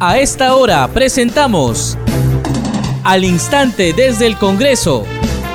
A 0.00 0.20
esta 0.20 0.54
hora 0.54 0.86
presentamos 0.86 1.98
Al 3.02 3.24
Instante 3.24 3.92
desde 3.92 4.28
el 4.28 4.38
Congreso, 4.38 5.04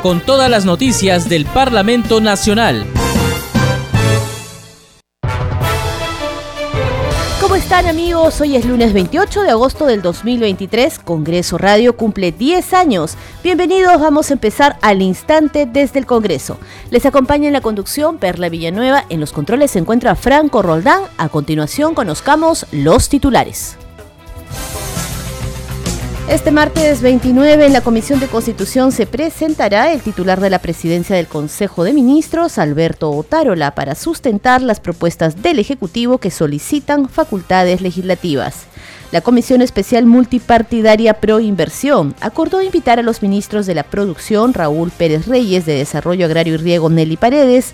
con 0.01 0.19
todas 0.19 0.49
las 0.49 0.65
noticias 0.65 1.29
del 1.29 1.45
Parlamento 1.45 2.19
Nacional. 2.19 2.85
¿Cómo 7.39 7.55
están 7.55 7.87
amigos? 7.87 8.41
Hoy 8.41 8.57
es 8.57 8.65
lunes 8.65 8.91
28 8.91 9.43
de 9.43 9.51
agosto 9.51 9.85
del 9.85 10.01
2023. 10.01 10.99
Congreso 10.99 11.57
Radio 11.57 11.95
cumple 11.95 12.33
10 12.33 12.73
años. 12.73 13.15
Bienvenidos, 13.45 14.01
vamos 14.01 14.29
a 14.29 14.33
empezar 14.33 14.77
al 14.81 15.01
instante 15.01 15.65
desde 15.65 15.99
el 15.99 16.05
Congreso. 16.05 16.57
Les 16.91 17.05
acompaña 17.05 17.47
en 17.47 17.53
la 17.53 17.61
conducción 17.61 18.17
Perla 18.17 18.49
Villanueva. 18.49 19.05
En 19.07 19.21
los 19.21 19.31
controles 19.31 19.71
se 19.71 19.79
encuentra 19.79 20.15
Franco 20.15 20.61
Roldán. 20.61 21.03
A 21.17 21.29
continuación 21.29 21.95
conozcamos 21.95 22.65
los 22.73 23.07
titulares. 23.07 23.77
Este 26.29 26.51
martes 26.51 27.01
29 27.01 27.65
en 27.65 27.73
la 27.73 27.81
Comisión 27.81 28.19
de 28.19 28.27
Constitución 28.27 28.91
se 28.91 29.05
presentará 29.05 29.91
el 29.91 30.01
titular 30.01 30.39
de 30.39 30.49
la 30.49 30.59
presidencia 30.59 31.15
del 31.15 31.27
Consejo 31.27 31.83
de 31.83 31.93
Ministros, 31.93 32.57
Alberto 32.57 33.11
Otárola, 33.11 33.75
para 33.75 33.93
sustentar 33.93 34.61
las 34.61 34.79
propuestas 34.79 35.43
del 35.43 35.59
Ejecutivo 35.59 36.17
que 36.17 36.31
solicitan 36.31 37.09
facultades 37.09 37.81
legislativas. 37.81 38.63
La 39.11 39.21
Comisión 39.21 39.61
Especial 39.61 40.05
Multipartidaria 40.05 41.13
Pro 41.15 41.39
Inversión 41.39 42.15
acordó 42.19 42.63
invitar 42.63 42.97
a 42.97 43.03
los 43.03 43.21
ministros 43.21 43.67
de 43.67 43.75
la 43.75 43.83
Producción, 43.83 44.55
Raúl 44.55 44.89
Pérez 44.89 45.27
Reyes, 45.27 45.67
de 45.67 45.75
Desarrollo 45.75 46.25
Agrario 46.25 46.55
y 46.55 46.57
Riego, 46.57 46.89
Nelly 46.89 47.17
Paredes, 47.17 47.73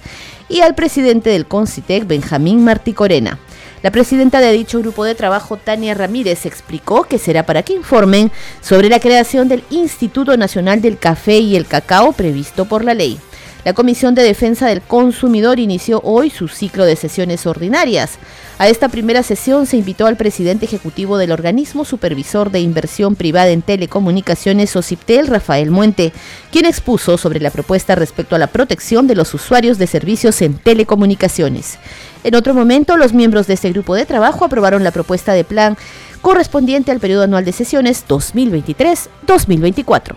y 0.50 0.60
al 0.62 0.76
presidente 0.76 1.30
del 1.30 1.46
CONCITEC, 1.46 2.08
Benjamín 2.08 2.64
Martí 2.66 2.92
Corena. 2.92 3.40
La 3.82 3.92
presidenta 3.92 4.42
de 4.42 4.52
dicho 4.52 4.80
grupo 4.80 5.06
de 5.06 5.16
trabajo, 5.16 5.56
Tania 5.56 5.94
Ramírez, 5.94 6.46
explicó 6.46 7.04
que 7.04 7.18
será 7.18 7.46
para 7.46 7.64
que 7.64 7.74
informen 7.74 8.30
sobre 8.62 8.90
la 8.90 9.00
creación 9.00 9.48
del 9.48 9.64
Instituto 9.70 10.36
Nacional 10.36 10.82
del 10.82 10.98
Café 10.98 11.40
y 11.40 11.56
el 11.56 11.66
Cacao 11.66 12.12
previsto 12.12 12.66
por 12.66 12.84
la 12.84 12.94
ley. 12.94 13.18
La 13.66 13.74
Comisión 13.74 14.16
de 14.16 14.24
Defensa 14.24 14.68
del 14.68 14.82
Consumidor 14.82 15.60
inició 15.60 16.02
hoy 16.04 16.30
su 16.30 16.48
ciclo 16.48 16.86
de 16.86 16.96
sesiones 16.96 17.46
ordinarias. 17.46 18.18
A 18.58 18.70
esta 18.70 18.88
primera 18.88 19.22
sesión 19.22 19.66
se 19.66 19.76
invitó 19.76 20.08
al 20.08 20.16
presidente 20.16 20.66
ejecutivo 20.66 21.18
del 21.18 21.32
organismo 21.32 21.84
supervisor 21.84 22.52
de 22.52 22.62
inversión 22.62 23.16
privada 23.16 23.50
en 23.50 23.62
telecomunicaciones 23.62 24.76
OCIPTEL, 24.76 25.28
Rafael 25.28 25.72
Muente, 25.72 26.14
quien 26.52 26.66
expuso 26.66 27.18
sobre 27.18 27.42
la 27.42 27.52
propuesta 27.52 27.96
respecto 27.96 28.36
a 28.36 28.40
la 28.40 28.48
protección 28.48 29.08
de 29.08 29.16
los 29.16 29.34
usuarios 29.34 29.78
de 29.78 29.88
servicios 29.88 30.42
en 30.42 30.58
telecomunicaciones. 30.58 31.80
En 32.24 32.36
otro 32.36 32.54
momento, 32.54 32.98
los 32.98 33.14
miembros 33.14 33.48
de 33.48 33.54
este 33.54 33.72
grupo 33.72 33.96
de 33.96 34.06
trabajo 34.06 34.46
aprobaron 34.46 34.84
la 34.84 34.92
propuesta 34.92 35.34
de 35.34 35.44
plan 35.44 35.78
correspondiente 36.22 36.92
al 36.92 37.00
periodo 37.00 37.24
anual 37.24 37.46
de 37.46 37.54
sesiones 37.54 38.06
2023-2024. 38.08 40.16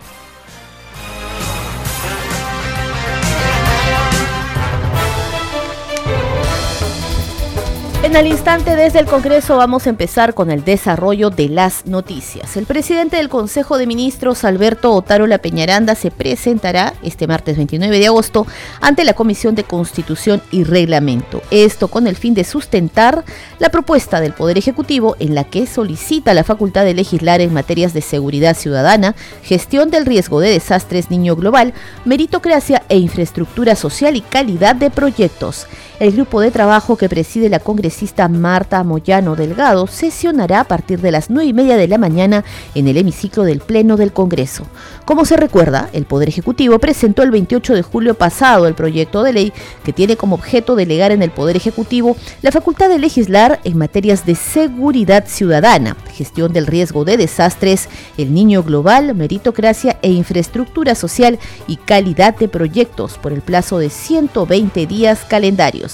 En 8.13 8.19
el 8.19 8.27
instante 8.27 8.75
desde 8.75 8.99
el 8.99 9.07
Congreso 9.07 9.57
vamos 9.57 9.87
a 9.87 9.89
empezar 9.89 10.35
con 10.35 10.51
el 10.51 10.63
desarrollo 10.63 11.31
de 11.31 11.49
las 11.49 11.87
noticias. 11.87 12.55
El 12.57 12.67
presidente 12.67 13.17
del 13.17 13.27
Consejo 13.27 13.79
de 13.79 13.87
Ministros, 13.87 14.43
Alberto 14.43 14.93
Otárola 14.93 15.39
Peñaranda, 15.39 15.95
se 15.95 16.11
presentará 16.11 16.93
este 17.01 17.25
martes 17.25 17.57
29 17.57 17.97
de 17.97 18.05
agosto 18.05 18.45
ante 18.81 19.03
la 19.03 19.15
Comisión 19.15 19.55
de 19.55 19.63
Constitución 19.63 20.43
y 20.51 20.63
Reglamento. 20.63 21.41
Esto 21.49 21.87
con 21.87 22.05
el 22.05 22.15
fin 22.15 22.35
de 22.35 22.43
sustentar 22.43 23.25
la 23.57 23.69
propuesta 23.69 24.21
del 24.21 24.33
Poder 24.33 24.59
Ejecutivo 24.59 25.15
en 25.17 25.33
la 25.33 25.45
que 25.45 25.65
solicita 25.65 26.35
la 26.35 26.43
facultad 26.43 26.85
de 26.85 26.93
legislar 26.93 27.41
en 27.41 27.51
materias 27.51 27.93
de 27.93 28.01
seguridad 28.01 28.55
ciudadana, 28.55 29.15
gestión 29.41 29.89
del 29.89 30.05
riesgo 30.05 30.39
de 30.39 30.51
desastres 30.51 31.09
niño 31.09 31.35
global, 31.35 31.73
meritocracia 32.05 32.83
e 32.89 32.97
infraestructura 32.99 33.75
social 33.75 34.15
y 34.15 34.21
calidad 34.21 34.75
de 34.75 34.91
proyectos. 34.91 35.65
El 36.03 36.11
grupo 36.11 36.41
de 36.41 36.51
trabajo 36.51 36.97
que 36.97 37.07
preside 37.07 37.47
la 37.47 37.61
congresista 37.61 38.27
Marta 38.27 38.83
Moyano 38.83 39.37
Delgado 39.37 39.87
sesionará 39.87 40.59
a 40.59 40.63
partir 40.65 40.99
de 40.99 41.11
las 41.11 41.29
9 41.29 41.47
y 41.47 41.53
media 41.53 41.77
de 41.77 41.87
la 41.87 41.97
mañana 41.97 42.43
en 42.75 42.89
el 42.89 42.97
hemiciclo 42.97 43.45
del 43.45 43.61
Pleno 43.61 43.95
del 43.95 44.11
Congreso. 44.11 44.67
Como 45.05 45.23
se 45.23 45.37
recuerda, 45.37 45.89
el 45.93 46.03
Poder 46.03 46.27
Ejecutivo 46.27 46.77
presentó 46.77 47.23
el 47.23 47.31
28 47.31 47.75
de 47.75 47.83
julio 47.83 48.15
pasado 48.15 48.67
el 48.67 48.73
proyecto 48.73 49.23
de 49.23 49.31
ley 49.31 49.53
que 49.85 49.93
tiene 49.93 50.17
como 50.17 50.35
objeto 50.35 50.75
delegar 50.75 51.13
en 51.13 51.23
el 51.23 51.31
Poder 51.31 51.55
Ejecutivo 51.55 52.17
la 52.41 52.51
facultad 52.51 52.89
de 52.89 52.99
legislar 52.99 53.61
en 53.63 53.77
materias 53.77 54.25
de 54.25 54.35
seguridad 54.35 55.23
ciudadana, 55.25 55.95
gestión 56.11 56.51
del 56.51 56.67
riesgo 56.67 57.05
de 57.05 57.15
desastres, 57.15 57.87
el 58.17 58.33
niño 58.33 58.61
global, 58.61 59.15
meritocracia 59.15 59.99
e 60.01 60.11
infraestructura 60.11 60.95
social 60.95 61.39
y 61.65 61.77
calidad 61.77 62.35
de 62.35 62.49
proyectos 62.49 63.17
por 63.17 63.31
el 63.31 63.39
plazo 63.39 63.77
de 63.77 63.89
120 63.89 64.85
días 64.85 65.21
calendarios. 65.29 65.92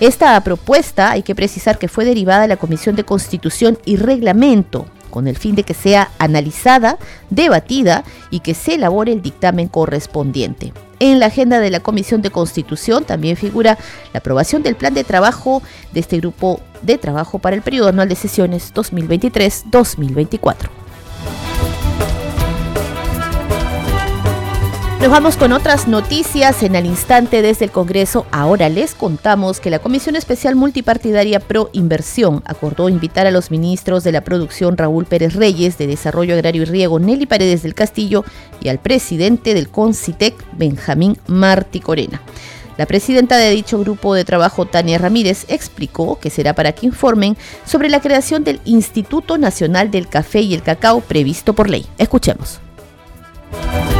Esta 0.00 0.38
propuesta 0.40 1.12
hay 1.12 1.22
que 1.22 1.34
precisar 1.34 1.78
que 1.78 1.88
fue 1.88 2.04
derivada 2.04 2.42
de 2.42 2.48
la 2.48 2.56
Comisión 2.56 2.96
de 2.96 3.04
Constitución 3.04 3.78
y 3.84 3.96
Reglamento 3.96 4.86
con 5.12 5.28
el 5.28 5.36
fin 5.36 5.54
de 5.54 5.62
que 5.62 5.74
sea 5.74 6.10
analizada, 6.18 6.98
debatida 7.30 8.02
y 8.30 8.40
que 8.40 8.54
se 8.54 8.74
elabore 8.74 9.12
el 9.12 9.22
dictamen 9.22 9.68
correspondiente. 9.68 10.72
En 10.98 11.20
la 11.20 11.26
agenda 11.26 11.60
de 11.60 11.70
la 11.70 11.80
Comisión 11.80 12.22
de 12.22 12.30
Constitución 12.30 13.04
también 13.04 13.36
figura 13.36 13.78
la 14.12 14.18
aprobación 14.18 14.62
del 14.62 14.74
plan 14.74 14.94
de 14.94 15.04
trabajo 15.04 15.62
de 15.92 16.00
este 16.00 16.18
grupo 16.18 16.60
de 16.80 16.98
trabajo 16.98 17.38
para 17.38 17.54
el 17.54 17.62
periodo 17.62 17.88
anual 17.88 18.08
de 18.08 18.16
sesiones 18.16 18.72
2023-2024. 18.74 20.81
Nos 25.02 25.10
vamos 25.10 25.36
con 25.36 25.50
otras 25.50 25.88
noticias 25.88 26.62
en 26.62 26.76
el 26.76 26.86
instante 26.86 27.42
desde 27.42 27.64
el 27.64 27.72
Congreso. 27.72 28.24
Ahora 28.30 28.68
les 28.68 28.94
contamos 28.94 29.58
que 29.58 29.68
la 29.68 29.80
Comisión 29.80 30.14
Especial 30.14 30.54
Multipartidaria 30.54 31.40
Pro 31.40 31.70
Inversión 31.72 32.40
acordó 32.46 32.88
invitar 32.88 33.26
a 33.26 33.32
los 33.32 33.50
ministros 33.50 34.04
de 34.04 34.12
la 34.12 34.20
producción 34.20 34.76
Raúl 34.76 35.06
Pérez 35.06 35.34
Reyes, 35.34 35.76
de 35.76 35.88
Desarrollo 35.88 36.34
Agrario 36.34 36.62
y 36.62 36.66
Riego 36.66 37.00
Nelly 37.00 37.26
Paredes 37.26 37.64
del 37.64 37.74
Castillo 37.74 38.24
y 38.60 38.68
al 38.68 38.78
presidente 38.78 39.54
del 39.54 39.70
CONCITEC 39.70 40.36
Benjamín 40.52 41.18
Martí 41.26 41.80
Corena. 41.80 42.22
La 42.76 42.86
presidenta 42.86 43.36
de 43.38 43.50
dicho 43.50 43.80
grupo 43.80 44.14
de 44.14 44.24
trabajo, 44.24 44.66
Tania 44.66 44.98
Ramírez, 44.98 45.46
explicó 45.48 46.20
que 46.20 46.30
será 46.30 46.54
para 46.54 46.70
que 46.70 46.86
informen 46.86 47.36
sobre 47.64 47.88
la 47.88 48.00
creación 48.00 48.44
del 48.44 48.60
Instituto 48.64 49.36
Nacional 49.36 49.90
del 49.90 50.06
Café 50.06 50.42
y 50.42 50.54
el 50.54 50.62
Cacao 50.62 51.00
previsto 51.00 51.54
por 51.54 51.68
ley. 51.68 51.86
Escuchemos. 51.98 52.60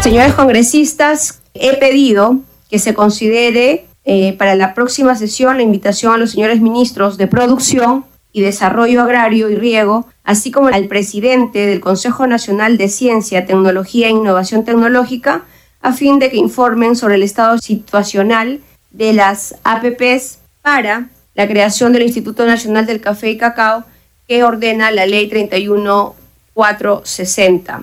Señores 0.02 0.34
congresistas, 0.34 1.40
he 1.54 1.76
pedido 1.76 2.40
que 2.68 2.80
se 2.80 2.92
considere 2.92 3.86
eh, 4.04 4.32
para 4.32 4.56
la 4.56 4.74
próxima 4.74 5.14
sesión 5.14 5.58
la 5.58 5.62
invitación 5.62 6.12
a 6.12 6.16
los 6.16 6.32
señores 6.32 6.60
ministros 6.60 7.18
de 7.18 7.28
Producción 7.28 8.04
y 8.32 8.41
Desarrollo 8.41 9.00
Agrario 9.00 9.48
y 9.48 9.54
Riego, 9.54 10.08
así 10.24 10.50
como 10.50 10.66
al 10.66 10.88
presidente 10.88 11.66
del 11.66 11.78
Consejo 11.78 12.26
Nacional 12.26 12.78
de 12.78 12.88
Ciencia, 12.88 13.46
Tecnología 13.46 14.08
e 14.08 14.10
Innovación 14.10 14.64
Tecnológica, 14.64 15.44
a 15.80 15.92
fin 15.92 16.18
de 16.18 16.30
que 16.30 16.36
informen 16.36 16.96
sobre 16.96 17.14
el 17.14 17.22
estado 17.22 17.58
situacional 17.58 18.58
de 18.91 19.12
las 19.12 19.54
APPs 19.62 20.38
para 20.62 21.10
la 21.36 21.46
creación 21.46 21.92
del 21.92 22.02
Instituto 22.02 22.44
Nacional 22.44 22.86
del 22.86 23.00
Café 23.00 23.30
y 23.30 23.38
Cacao 23.38 23.84
que 24.26 24.42
ordena 24.42 24.91
la 24.91 25.06
Ley 25.06 25.28
31460 25.28 27.82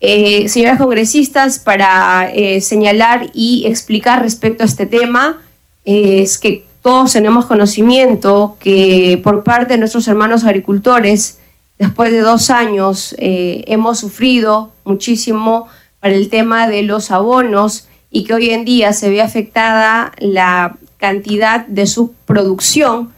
eh, 0.00 0.48
señoras 0.48 0.78
congresistas, 0.78 1.58
para 1.58 2.30
eh, 2.32 2.60
señalar 2.60 3.30
y 3.32 3.64
explicar 3.66 4.22
respecto 4.22 4.62
a 4.62 4.66
este 4.66 4.86
tema, 4.86 5.42
eh, 5.84 6.22
es 6.22 6.38
que 6.38 6.64
todos 6.82 7.12
tenemos 7.14 7.46
conocimiento 7.46 8.56
que 8.60 9.18
por 9.24 9.42
parte 9.42 9.72
de 9.72 9.78
nuestros 9.78 10.06
hermanos 10.06 10.44
agricultores, 10.44 11.38
después 11.78 12.12
de 12.12 12.20
dos 12.20 12.50
años, 12.50 13.14
eh, 13.18 13.64
hemos 13.68 14.00
sufrido 14.00 14.70
muchísimo 14.84 15.68
para 16.00 16.14
el 16.14 16.28
tema 16.28 16.68
de 16.68 16.82
los 16.82 17.10
abonos 17.10 17.88
y 18.10 18.24
que 18.24 18.34
hoy 18.34 18.50
en 18.50 18.66
día 18.66 18.92
se 18.92 19.08
ve 19.08 19.22
afectada 19.22 20.12
la 20.18 20.76
cantidad 20.98 21.66
de 21.66 21.86
su 21.86 22.12
producción 22.26 23.12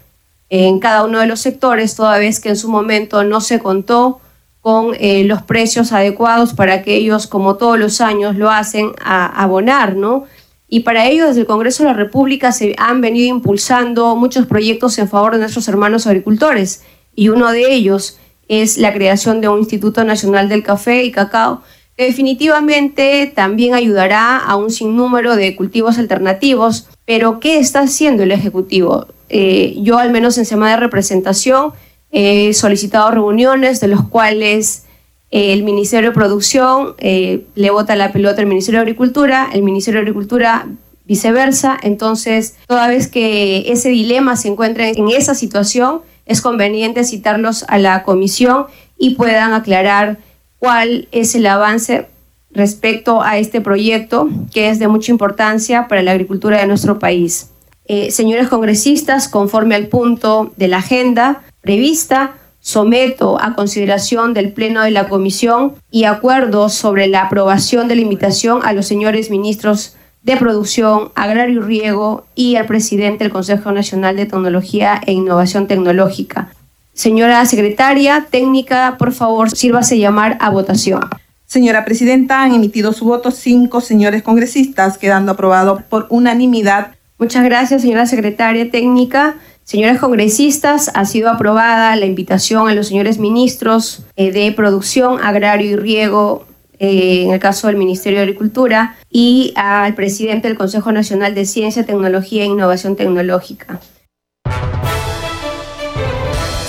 en 0.49 0.79
cada 0.79 1.05
uno 1.05 1.19
de 1.19 1.27
los 1.27 1.41
sectores, 1.41 1.97
toda 1.97 2.19
vez 2.19 2.39
que 2.39 2.51
en 2.51 2.57
su 2.57 2.69
momento 2.69 3.25
no 3.25 3.41
se 3.41 3.59
contó 3.59 4.21
con 4.67 4.97
eh, 4.99 5.23
los 5.23 5.43
precios 5.43 5.93
adecuados 5.93 6.53
para 6.53 6.83
que 6.83 6.97
ellos, 6.97 7.29
como 7.29 7.55
todos 7.55 7.79
los 7.79 8.01
años, 8.01 8.35
lo 8.35 8.51
hacen 8.51 8.91
a 9.01 9.27
abonar, 9.41 9.95
¿no? 9.95 10.25
Y 10.69 10.81
para 10.81 11.07
ello, 11.07 11.29
desde 11.29 11.43
el 11.43 11.47
Congreso 11.47 11.85
de 11.85 11.91
la 11.91 11.95
República 11.95 12.51
se 12.51 12.75
han 12.77 13.01
venido 13.01 13.29
impulsando 13.29 14.17
muchos 14.17 14.45
proyectos 14.47 14.99
en 14.99 15.09
favor 15.09 15.35
de 15.35 15.39
nuestros 15.39 15.69
hermanos 15.69 16.09
agricultores, 16.09 16.83
y 17.15 17.29
uno 17.29 17.53
de 17.53 17.73
ellos 17.73 18.19
es 18.49 18.77
la 18.77 18.93
creación 18.93 19.41
de 19.41 19.47
un 19.47 19.61
Instituto 19.61 20.03
Nacional 20.03 20.49
del 20.49 20.65
Café 20.65 21.05
y 21.05 21.13
Cacao, 21.13 21.63
que 21.97 22.07
definitivamente 22.07 23.33
también 23.33 23.73
ayudará 23.73 24.37
a 24.37 24.57
un 24.57 24.73
sinnúmero 24.73 25.37
de 25.37 25.55
cultivos 25.55 25.97
alternativos. 25.97 26.89
Pero, 27.05 27.39
¿qué 27.39 27.61
está 27.61 27.83
haciendo 27.83 28.25
el 28.25 28.33
Ejecutivo? 28.33 29.07
Eh, 29.29 29.77
yo, 29.79 29.99
al 29.99 30.11
menos 30.11 30.37
en 30.39 30.45
semana 30.45 30.73
de 30.73 30.79
representación, 30.79 31.73
He 32.11 32.53
solicitado 32.55 33.11
reuniones 33.11 33.81
de 33.81 33.89
los 33.89 34.09
cuales 34.09 34.85
eh, 35.31 35.53
el 35.53 35.65
Ministerio 35.65 36.11
de 36.11 36.15
Producción 36.15 36.95
eh, 36.99 37.47
le 37.55 37.71
vota 37.71 37.97
la 37.97 38.13
pelota 38.13 38.41
al 38.41 38.47
Ministerio 38.47 38.81
de 38.81 38.83
Agricultura, 38.83 39.49
el 39.53 39.63
Ministerio 39.63 40.01
de 40.01 40.03
Agricultura 40.03 40.67
viceversa. 41.05 41.77
Entonces, 41.83 42.57
toda 42.67 42.89
vez 42.89 43.09
que 43.09 43.71
ese 43.71 43.89
dilema 43.89 44.37
se 44.37 44.49
encuentra 44.49 44.89
en 44.89 45.09
esa 45.09 45.35
situación, 45.35 46.03
es 46.27 46.41
conveniente 46.41 47.05
citarlos 47.05 47.65
a 47.69 47.79
la 47.79 48.03
comisión 48.03 48.67
y 48.99 49.15
puedan 49.15 49.53
aclarar 49.53 50.19
cuál 50.59 51.09
es 51.13 51.35
el 51.35 51.47
avance 51.47 52.09
respecto 52.51 53.23
a 53.23 53.39
este 53.39 53.61
proyecto 53.61 54.29
que 54.53 54.71
es 54.71 54.79
de 54.79 54.89
mucha 54.89 55.13
importancia 55.13 55.87
para 55.89 56.03
la 56.03 56.13
agricultura 56.13 56.59
de 56.59 56.67
nuestro 56.67 56.99
país. 56.99 57.51
Eh, 57.89 58.11
señores 58.11 58.49
congresistas, 58.49 59.29
conforme 59.29 59.77
al 59.77 59.87
punto 59.87 60.53
de 60.57 60.67
la 60.67 60.79
agenda 60.79 61.43
prevista, 61.67 62.37
someto 62.61 63.39
a 63.43 63.55
consideración 63.55 64.33
del 64.33 64.53
Pleno 64.53 64.83
de 64.83 64.93
la 64.93 65.09
Comisión 65.09 65.75
y 65.91 66.05
acuerdo 66.05 66.71
sobre 66.71 67.09
la 67.09 67.23
aprobación 67.23 67.89
de 67.89 67.97
la 67.97 68.01
invitación 68.01 68.61
a 68.65 68.73
los 68.73 68.87
señores 68.87 69.31
ministros 69.31 69.95
de 70.23 70.37
Producción, 70.37 71.11
Agrario 71.15 71.61
y 71.61 71.65
Riego 71.65 72.25
y 72.35 72.57
al 72.57 72.67
presidente 72.67 73.25
del 73.25 73.33
Consejo 73.33 73.71
Nacional 73.71 74.17
de 74.17 74.27
Tecnología 74.27 75.01
e 75.07 75.13
Innovación 75.13 75.67
Tecnológica. 75.67 76.49
Señora 76.95 77.45
secretaria 77.45 78.27
técnica, 78.31 78.97
por 78.99 79.13
favor, 79.13 79.51
sírvase 79.51 79.99
llamar 79.99 80.39
a 80.41 80.51
votación. 80.51 81.03
Señora 81.47 81.85
Presidenta, 81.85 82.43
han 82.43 82.55
emitido 82.55 82.93
su 82.93 83.05
voto 83.05 83.31
cinco 83.31 83.81
señores 83.81 84.23
congresistas, 84.23 84.99
quedando 84.99 85.33
aprobado 85.33 85.83
por 85.89 86.07
unanimidad. 86.11 86.95
Muchas 87.19 87.45
gracias, 87.45 87.83
señora 87.83 88.07
secretaria 88.07 88.71
técnica. 88.71 89.37
Señores 89.67 89.99
congresistas, 89.99 90.93
ha 90.95 91.05
sido 91.07 91.29
aprobada 91.29 91.97
la 91.97 92.07
invitación 92.07 92.69
a 92.69 92.75
los 92.75 92.87
señores 92.87 93.19
ministros 93.19 94.05
eh, 94.15 94.31
de 94.31 94.53
Producción, 94.53 95.19
Agrario 95.21 95.73
y 95.73 95.75
Riego, 95.75 96.47
eh, 96.79 97.25
en 97.25 97.33
el 97.33 97.41
caso 97.41 97.67
del 97.67 97.75
Ministerio 97.75 98.21
de 98.21 98.27
Agricultura, 98.27 98.95
y 99.11 99.53
al 99.57 99.97
presidente 99.97 100.47
del 100.47 100.57
Consejo 100.57 100.93
Nacional 100.93 101.35
de 101.35 101.47
Ciencia, 101.47 101.85
Tecnología 101.85 102.45
e 102.45 102.47
Innovación 102.47 102.95
Tecnológica. 102.95 103.81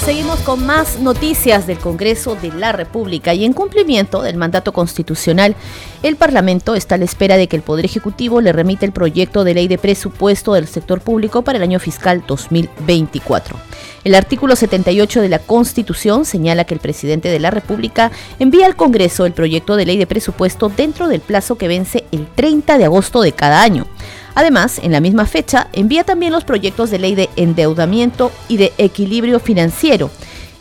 Seguimos 0.07 0.39
con 0.39 0.65
más 0.65 1.01
noticias 1.01 1.67
del 1.67 1.79
Congreso 1.79 2.35
de 2.35 2.53
la 2.53 2.71
República 2.71 3.33
y 3.33 3.43
en 3.43 3.51
cumplimiento 3.51 4.21
del 4.21 4.37
mandato 4.37 4.71
constitucional, 4.71 5.53
el 6.01 6.15
Parlamento 6.15 6.75
está 6.75 6.95
a 6.95 6.97
la 6.97 7.03
espera 7.03 7.35
de 7.35 7.49
que 7.49 7.57
el 7.57 7.61
Poder 7.61 7.83
Ejecutivo 7.83 8.39
le 8.39 8.53
remita 8.53 8.85
el 8.85 8.93
proyecto 8.93 9.43
de 9.43 9.53
ley 9.53 9.67
de 9.67 9.77
presupuesto 9.77 10.53
del 10.53 10.69
sector 10.69 11.01
público 11.01 11.41
para 11.41 11.57
el 11.57 11.63
año 11.63 11.81
fiscal 11.81 12.23
2024. 12.25 13.57
El 14.05 14.15
artículo 14.15 14.55
78 14.55 15.19
de 15.19 15.27
la 15.27 15.39
Constitución 15.39 16.23
señala 16.23 16.63
que 16.63 16.75
el 16.75 16.79
presidente 16.79 17.27
de 17.27 17.41
la 17.41 17.51
República 17.51 18.09
envía 18.39 18.65
al 18.65 18.77
Congreso 18.77 19.25
el 19.25 19.33
proyecto 19.33 19.75
de 19.75 19.87
ley 19.87 19.97
de 19.97 20.07
presupuesto 20.07 20.69
dentro 20.69 21.09
del 21.09 21.19
plazo 21.19 21.57
que 21.57 21.67
vence 21.67 22.05
el 22.13 22.27
30 22.27 22.77
de 22.77 22.85
agosto 22.85 23.19
de 23.21 23.33
cada 23.33 23.61
año. 23.61 23.85
Además, 24.37 24.79
en 24.83 24.91
la 24.91 24.99
misma 24.99 25.25
fecha, 25.25 25.67
envía 25.73 26.03
también 26.03 26.31
los 26.31 26.43
proyectos 26.43 26.91
de 26.91 26.99
ley 26.99 27.15
de 27.15 27.27
endeudamiento 27.37 28.31
y 28.47 28.57
de 28.57 28.71
equilibrio 28.77 29.39
financiero 29.39 30.11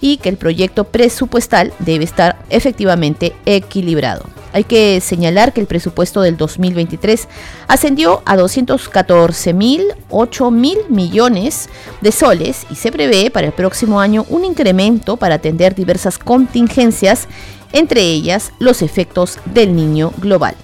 y 0.00 0.16
que 0.16 0.30
el 0.30 0.38
proyecto 0.38 0.84
presupuestal 0.84 1.74
debe 1.80 2.04
estar 2.04 2.38
efectivamente 2.48 3.34
equilibrado. 3.44 4.24
Hay 4.54 4.64
que 4.64 5.02
señalar 5.02 5.52
que 5.52 5.60
el 5.60 5.66
presupuesto 5.66 6.22
del 6.22 6.38
2023 6.38 7.28
ascendió 7.68 8.22
a 8.24 8.38
214 8.38 9.52
mil, 9.52 9.82
8 10.08 10.50
mil 10.50 10.78
millones 10.88 11.68
de 12.00 12.12
soles 12.12 12.66
y 12.70 12.76
se 12.76 12.90
prevé 12.90 13.30
para 13.30 13.48
el 13.48 13.52
próximo 13.52 14.00
año 14.00 14.24
un 14.30 14.46
incremento 14.46 15.18
para 15.18 15.34
atender 15.34 15.74
diversas 15.74 16.16
contingencias, 16.16 17.28
entre 17.74 18.00
ellas 18.00 18.52
los 18.58 18.80
efectos 18.80 19.38
del 19.44 19.76
niño 19.76 20.14
global 20.16 20.56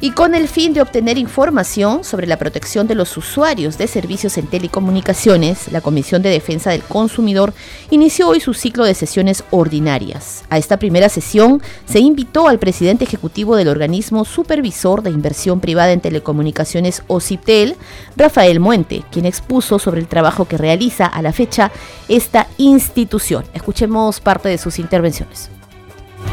y 0.00 0.10
con 0.10 0.34
el 0.34 0.46
fin 0.46 0.74
de 0.74 0.82
obtener 0.82 1.16
información 1.16 2.04
sobre 2.04 2.26
la 2.26 2.36
protección 2.36 2.86
de 2.86 2.94
los 2.94 3.16
usuarios 3.16 3.78
de 3.78 3.86
servicios 3.86 4.36
en 4.36 4.46
telecomunicaciones, 4.46 5.72
la 5.72 5.80
Comisión 5.80 6.20
de 6.20 6.28
Defensa 6.28 6.70
del 6.70 6.82
Consumidor 6.82 7.54
inició 7.90 8.28
hoy 8.28 8.40
su 8.40 8.52
ciclo 8.52 8.84
de 8.84 8.94
sesiones 8.94 9.44
ordinarias. 9.50 10.44
A 10.50 10.58
esta 10.58 10.78
primera 10.78 11.08
sesión 11.08 11.62
se 11.86 12.00
invitó 12.00 12.48
al 12.48 12.58
presidente 12.58 13.04
ejecutivo 13.04 13.56
del 13.56 13.68
organismo 13.68 14.26
supervisor 14.26 15.02
de 15.02 15.10
inversión 15.10 15.60
privada 15.60 15.92
en 15.92 16.00
telecomunicaciones 16.00 17.02
OCIPTEL, 17.06 17.76
Rafael 18.16 18.60
Muente, 18.60 19.02
quien 19.10 19.24
expuso 19.24 19.78
sobre 19.78 20.00
el 20.00 20.08
trabajo 20.08 20.44
que 20.44 20.58
realiza 20.58 21.06
a 21.06 21.22
la 21.22 21.32
fecha 21.32 21.70
esta 22.08 22.48
institución. 22.58 23.44
Escuchemos 23.54 24.20
parte 24.20 24.50
de 24.50 24.58
sus 24.58 24.78
intervenciones. 24.78 25.55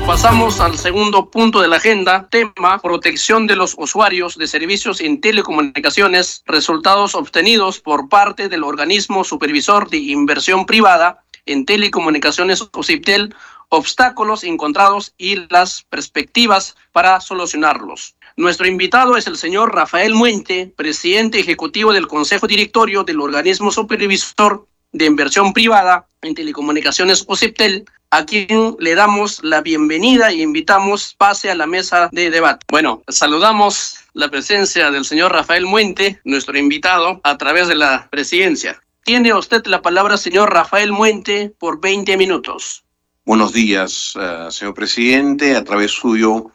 Pasamos 0.06 0.60
al 0.60 0.78
segundo 0.78 1.30
punto 1.30 1.62
de 1.62 1.70
la 1.70 1.78
agenda, 1.78 2.28
tema 2.30 2.78
protección 2.80 3.48
de 3.48 3.56
los 3.56 3.74
usuarios 3.78 4.38
de 4.38 4.48
servicios 4.48 5.00
en 5.00 5.22
telecomunicaciones, 5.22 6.44
resultados 6.46 7.16
obtenidos 7.16 7.80
por 7.80 8.10
parte 8.10 8.50
del 8.50 8.64
organismo 8.64 9.24
supervisor 9.24 9.90
de 9.90 9.98
inversión 9.98 10.66
privada 10.66 11.24
en 11.46 11.66
telecomunicaciones 11.66 12.68
OCIPTEL, 12.74 13.34
obstáculos 13.70 14.44
encontrados 14.44 15.14
y 15.18 15.48
las 15.50 15.84
perspectivas 15.84 16.76
para 16.92 17.20
solucionarlos. 17.22 18.16
Nuestro 18.36 18.68
invitado 18.68 19.16
es 19.16 19.28
el 19.28 19.38
señor 19.38 19.74
Rafael 19.74 20.14
Muente, 20.14 20.74
presidente 20.76 21.40
ejecutivo 21.40 21.94
del 21.94 22.08
Consejo 22.08 22.46
Directorio 22.48 23.04
del 23.04 23.22
organismo 23.22 23.72
supervisor 23.72 24.68
de 24.94 25.06
inversión 25.06 25.52
privada 25.54 26.08
en 26.22 26.36
telecomunicaciones 26.36 27.26
OCIPTEL, 27.28 27.86
a 28.12 28.26
quien 28.26 28.76
le 28.80 28.96
damos 28.96 29.44
la 29.44 29.62
bienvenida 29.62 30.32
y 30.32 30.42
invitamos 30.42 31.16
pase 31.18 31.50
a 31.50 31.56
la 31.56 31.66
mesa 31.66 32.10
de 32.12 32.30
debate. 32.30 32.64
Bueno, 32.70 33.02
saludamos 33.08 33.98
la 34.14 34.30
presencia 34.30 34.92
del 34.92 35.04
señor 35.04 35.34
Rafael 35.34 35.66
Muente, 35.66 36.22
nuestro 36.24 36.58
invitado, 36.58 37.20
a 37.24 37.38
través 37.38 37.68
de 37.68 37.76
la 37.76 38.08
presidencia. 38.12 38.80
Tiene 39.04 39.34
usted 39.34 39.66
la 39.66 39.82
palabra, 39.82 40.16
señor 40.18 40.54
Rafael 40.54 40.92
Muente, 40.92 41.54
por 41.58 41.82
20 41.82 42.16
minutos. 42.16 42.84
Buenos 43.26 43.52
días, 43.52 44.16
uh, 44.16 44.52
señor 44.52 44.76
presidente. 44.76 45.56
A 45.56 45.64
través 45.64 45.92
suyo, 45.92 46.52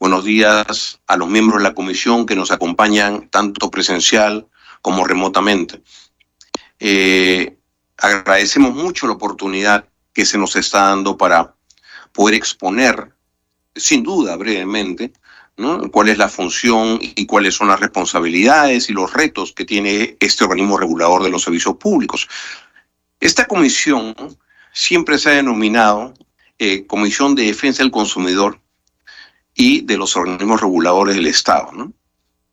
buenos 0.00 0.24
días 0.24 1.00
a 1.06 1.16
los 1.16 1.28
miembros 1.28 1.58
de 1.58 1.68
la 1.68 1.74
comisión 1.74 2.24
que 2.24 2.34
nos 2.34 2.50
acompañan 2.50 3.28
tanto 3.28 3.70
presencial 3.70 4.46
como 4.80 5.04
remotamente. 5.04 5.82
Eh, 6.78 7.56
agradecemos 8.04 8.74
mucho 8.74 9.06
la 9.06 9.14
oportunidad 9.14 9.88
que 10.12 10.26
se 10.26 10.38
nos 10.38 10.56
está 10.56 10.88
dando 10.88 11.16
para 11.16 11.54
poder 12.12 12.34
exponer, 12.34 13.12
sin 13.74 14.02
duda, 14.02 14.36
brevemente, 14.36 15.12
¿no? 15.56 15.90
cuál 15.90 16.08
es 16.08 16.18
la 16.18 16.28
función 16.28 16.98
y 17.00 17.26
cuáles 17.26 17.54
son 17.54 17.68
las 17.68 17.80
responsabilidades 17.80 18.88
y 18.88 18.92
los 18.92 19.12
retos 19.12 19.52
que 19.52 19.64
tiene 19.64 20.16
este 20.20 20.44
organismo 20.44 20.78
regulador 20.78 21.22
de 21.22 21.30
los 21.30 21.42
servicios 21.42 21.76
públicos. 21.76 22.28
Esta 23.20 23.46
comisión 23.46 24.14
siempre 24.72 25.18
se 25.18 25.30
ha 25.30 25.34
denominado 25.34 26.14
eh, 26.58 26.86
Comisión 26.86 27.34
de 27.34 27.44
Defensa 27.44 27.82
del 27.82 27.90
Consumidor 27.90 28.60
y 29.54 29.80
de 29.82 29.96
los 29.96 30.16
organismos 30.16 30.60
reguladores 30.60 31.16
del 31.16 31.26
Estado. 31.26 31.72
¿no? 31.72 31.92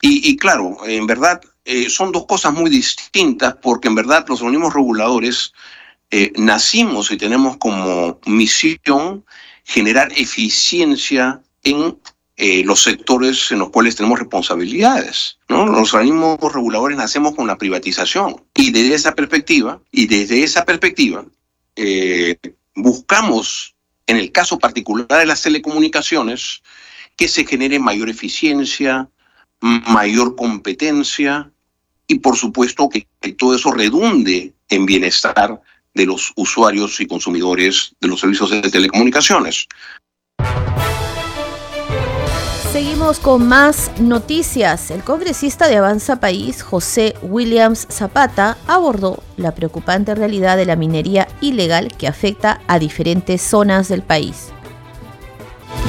Y, 0.02 0.28
y, 0.30 0.38
claro, 0.38 0.78
en 0.86 1.06
verdad 1.06 1.42
eh, 1.64 1.90
son 1.90 2.12
dos 2.12 2.26
cosas 2.26 2.54
muy 2.54 2.70
distintas 2.70 3.56
porque 3.62 3.88
en 3.88 3.96
verdad 3.96 4.26
los 4.28 4.42
organismos 4.42 4.74
reguladores 4.74 5.54
eh, 6.10 6.34
nacimos 6.36 7.12
y 7.12 7.18
tenemos 7.18 7.58
como 7.58 8.20
misión 8.26 9.24
generar 9.64 10.12
eficiencia 10.16 11.40
en 11.64 11.98
eh, 12.38 12.64
los 12.66 12.82
sectores 12.82 13.52
en 13.52 13.60
los 13.60 13.70
cuales 13.70 13.96
tenemos 13.96 14.18
responsabilidades. 14.18 15.38
¿no? 15.50 15.68
Los 15.68 15.94
organismos 15.94 16.40
reguladores 16.42 16.98
nacemos 16.98 17.36
con 17.36 17.46
la 17.46 17.58
privatización 17.58 18.44
y 18.56 18.72
desde 18.72 18.96
esa 18.96 19.14
perspectiva, 19.14 19.80
y 19.92 20.08
desde 20.08 20.44
esa 20.44 20.66
perspectiva, 20.66 21.26
buscamos, 22.76 23.76
en 24.08 24.18
el 24.18 24.32
caso 24.32 24.58
particular 24.58 25.08
de 25.08 25.26
las 25.26 25.44
telecomunicaciones, 25.44 26.64
que 27.16 27.28
se 27.28 27.46
genere 27.46 27.78
mayor 27.78 28.10
eficiencia, 28.10 29.08
mayor 29.62 30.36
competencia 30.36 31.52
y 32.08 32.16
por 32.20 32.36
supuesto 32.36 32.90
que, 32.90 33.08
que 33.20 33.34
todo 33.34 33.56
eso 33.56 33.72
redunde 33.72 34.54
en 34.70 34.86
bienestar 34.86 35.62
de 35.94 36.06
los 36.06 36.32
usuarios 36.36 37.00
y 37.00 37.08
consumidores 37.08 37.96
de 38.00 38.08
los 38.08 38.20
servicios 38.20 38.50
de 38.50 38.62
telecomunicaciones. 38.62 39.68
Seguimos 42.72 43.20
con 43.20 43.50
más 43.50 43.92
noticias. 44.00 44.92
El 44.92 45.04
congresista 45.04 45.68
de 45.68 45.76
Avanza 45.76 46.22
País, 46.22 46.64
José 46.64 47.16
Williams 47.22 47.86
Zapata, 47.92 48.58
abordó 48.66 49.22
la 49.36 49.54
preocupante 49.54 50.16
realidad 50.16 50.56
de 50.56 50.66
la 50.66 50.78
minería 50.78 51.28
ilegal 51.42 51.90
que 51.98 52.08
afecta 52.08 52.62
a 52.68 52.80
diferentes 52.80 53.42
zonas 53.42 53.90
del 53.90 54.04
país. 54.04 54.52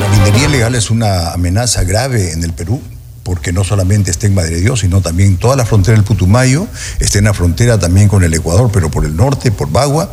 La 0.00 0.08
minería 0.08 0.48
ilegal 0.48 0.74
es 0.74 0.90
una 0.90 1.32
amenaza 1.32 1.84
grave 1.84 2.32
en 2.32 2.42
el 2.42 2.52
Perú 2.52 2.82
porque 3.22 3.52
no 3.52 3.64
solamente 3.64 4.10
está 4.10 4.26
en 4.26 4.34
Madre 4.34 4.60
Dios, 4.60 4.80
sino 4.80 5.00
también 5.00 5.36
toda 5.36 5.56
la 5.56 5.64
frontera 5.64 5.96
del 5.96 6.04
Putumayo, 6.04 6.66
está 6.98 7.18
en 7.18 7.24
la 7.24 7.34
frontera 7.34 7.78
también 7.78 8.08
con 8.08 8.24
el 8.24 8.34
Ecuador, 8.34 8.70
pero 8.72 8.90
por 8.90 9.04
el 9.04 9.14
norte, 9.14 9.52
por 9.52 9.70
Bagua, 9.70 10.10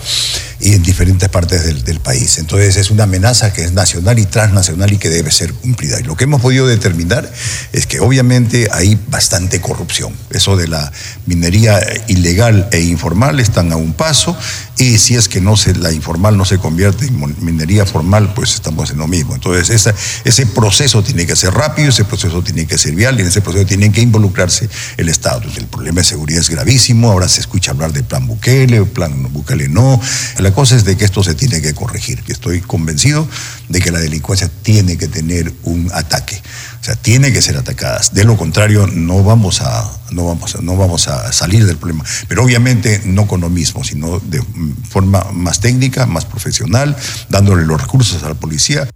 y 0.59 0.73
en 0.73 0.83
diferentes 0.83 1.29
partes 1.29 1.63
del, 1.63 1.83
del, 1.83 1.99
país. 1.99 2.37
Entonces 2.37 2.75
es 2.77 2.91
una 2.91 3.03
amenaza 3.03 3.53
que 3.53 3.63
es 3.63 3.73
nacional 3.73 4.19
y 4.19 4.25
transnacional 4.25 4.91
y 4.91 4.97
que 4.97 5.09
debe 5.09 5.31
ser 5.31 5.53
cumplida. 5.53 5.99
Y 5.99 6.03
lo 6.03 6.15
que 6.15 6.25
hemos 6.25 6.41
podido 6.41 6.67
determinar 6.67 7.31
es 7.73 7.85
que 7.85 7.99
obviamente 7.99 8.67
hay 8.71 8.99
bastante 9.09 9.61
corrupción. 9.61 10.13
Eso 10.29 10.57
de 10.57 10.67
la 10.67 10.91
minería 11.25 11.79
ilegal 12.07 12.69
e 12.71 12.81
informal 12.81 13.39
están 13.39 13.71
a 13.71 13.75
un 13.75 13.93
paso 13.93 14.37
y 14.77 14.97
si 14.97 15.15
es 15.15 15.27
que 15.27 15.41
no 15.41 15.57
se, 15.57 15.75
la 15.75 15.91
informal 15.91 16.37
no 16.37 16.45
se 16.45 16.57
convierte 16.57 17.05
en 17.05 17.35
minería 17.41 17.85
formal, 17.85 18.33
pues 18.33 18.55
estamos 18.55 18.91
en 18.91 18.97
lo 18.97 19.07
mismo. 19.07 19.35
Entonces 19.35 19.69
esa, 19.69 19.93
ese 20.23 20.45
proceso 20.45 21.03
tiene 21.03 21.25
que 21.25 21.35
ser 21.35 21.53
rápido, 21.53 21.89
ese 21.89 22.05
proceso 22.05 22.41
tiene 22.41 22.65
que 22.65 22.77
ser 22.77 22.95
vial 22.95 23.17
y 23.17 23.21
en 23.21 23.27
ese 23.27 23.41
proceso 23.41 23.65
tiene 23.65 23.91
que 23.91 24.01
involucrarse 24.01 24.69
el 24.97 25.09
Estado. 25.09 25.41
El 25.57 25.67
problema 25.67 25.99
de 26.01 26.05
seguridad 26.05 26.41
es 26.41 26.49
gravísimo, 26.49 27.11
ahora 27.11 27.27
se 27.27 27.41
escucha 27.41 27.71
hablar 27.71 27.91
del 27.91 28.05
plan 28.05 28.25
Bukele, 28.25 28.85
plan 28.85 29.31
Bukele 29.33 29.67
no. 29.67 29.99
La 30.37 30.48
cosa 30.51 30.75
es 30.75 30.85
de 30.85 30.97
que 30.97 31.05
esto 31.05 31.23
se 31.23 31.35
tiene 31.35 31.61
que 31.61 31.73
corregir. 31.73 32.23
Estoy 32.27 32.61
convencido 32.61 33.27
de 33.67 33.79
que 33.79 33.91
la 33.91 33.99
delincuencia 33.99 34.49
tiene 34.61 34.97
que 34.97 35.07
tener 35.07 35.53
un 35.63 35.89
ataque. 35.93 36.41
O 36.81 36.83
sea, 36.83 36.95
tiene 36.95 37.33
que 37.33 37.41
ser 37.41 37.57
atacadas. 37.57 38.13
De 38.13 38.23
lo 38.23 38.37
contrario, 38.37 38.87
no 38.87 39.23
vamos 39.23 39.61
a, 39.61 39.89
no 40.11 40.25
vamos 40.25 40.61
no 40.61 40.77
vamos 40.77 41.07
a 41.07 41.31
salir 41.33 41.65
del 41.65 41.77
problema. 41.77 42.03
Pero 42.27 42.43
obviamente 42.43 43.01
no 43.05 43.27
con 43.27 43.41
lo 43.41 43.49
mismo, 43.49 43.83
sino 43.83 44.19
de 44.19 44.41
forma 44.89 45.25
más 45.33 45.59
técnica, 45.59 46.05
más 46.05 46.25
profesional, 46.25 46.95
dándole 47.29 47.65
los 47.65 47.81
recursos 47.81 48.23
a 48.23 48.29
la 48.29 48.35
policía. 48.35 48.87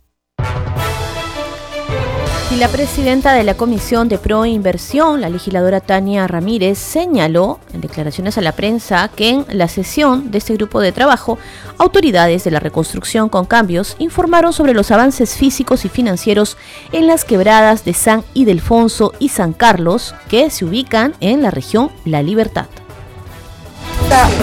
Y 2.53 2.57
la 2.57 2.67
presidenta 2.67 3.33
de 3.33 3.43
la 3.43 3.55
Comisión 3.55 4.07
de 4.09 4.19
Proinversión, 4.19 5.21
la 5.21 5.29
legisladora 5.29 5.81
Tania 5.81 6.27
Ramírez, 6.27 6.77
señaló 6.77 7.59
en 7.73 7.81
declaraciones 7.81 8.37
a 8.37 8.41
la 8.41 8.51
prensa 8.51 9.09
que 9.15 9.29
en 9.29 9.45
la 9.49 9.67
sesión 9.67 10.29
de 10.29 10.37
este 10.37 10.53
grupo 10.53 10.79
de 10.79 10.91
trabajo, 10.91 11.39
autoridades 11.79 12.43
de 12.43 12.51
la 12.51 12.59
reconstrucción 12.59 13.27
con 13.27 13.45
cambios 13.45 13.95
informaron 13.97 14.53
sobre 14.53 14.75
los 14.75 14.91
avances 14.91 15.35
físicos 15.35 15.83
y 15.83 15.89
financieros 15.89 16.55
en 16.91 17.07
las 17.07 17.25
quebradas 17.25 17.85
de 17.85 17.95
San 17.95 18.23
Ildefonso 18.35 19.13
y 19.17 19.29
San 19.29 19.53
Carlos, 19.53 20.13
que 20.29 20.51
se 20.51 20.63
ubican 20.63 21.15
en 21.21 21.41
la 21.41 21.49
región 21.49 21.89
La 22.05 22.21
Libertad. 22.21 22.67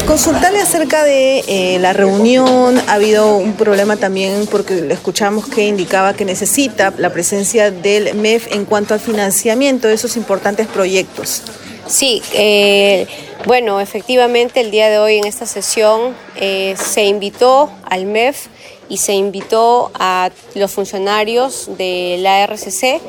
Consultarle 0.07 0.61
acerca 0.61 1.05
de 1.05 1.45
eh, 1.47 1.79
la 1.79 1.93
reunión, 1.93 2.79
ha 2.89 2.95
habido 2.95 3.37
un 3.37 3.53
problema 3.53 3.97
también 3.97 4.47
porque 4.51 4.89
escuchamos 4.91 5.47
que 5.47 5.69
indicaba 5.69 6.15
que 6.15 6.25
necesita 6.25 6.93
la 6.99 7.11
presencia 7.11 7.71
del 7.71 8.15
MEF 8.17 8.53
en 8.53 8.65
cuanto 8.65 8.95
al 8.95 9.01
financiamiento 9.01 9.87
de 9.87 9.95
esos 9.95 10.17
importantes 10.17 10.67
proyectos. 10.67 11.43
Sí, 11.87 12.23
eh, 12.35 13.07
bueno, 13.47 13.81
efectivamente 13.81 14.61
el 14.61 14.71
día 14.71 14.91
de 14.91 14.99
hoy 14.99 15.19
en 15.19 15.25
esta 15.25 15.47
sesión 15.47 16.15
eh, 16.37 16.75
se 16.77 17.05
invitó 17.05 17.71
al 17.85 18.07
MEF 18.07 18.49
y 18.89 18.99
se 18.99 19.15
invitó 19.15 19.93
a 19.95 20.31
los 20.55 20.73
funcionarios 20.73 21.71
de 21.79 22.17
la 22.19 22.45
RCC 22.47 23.01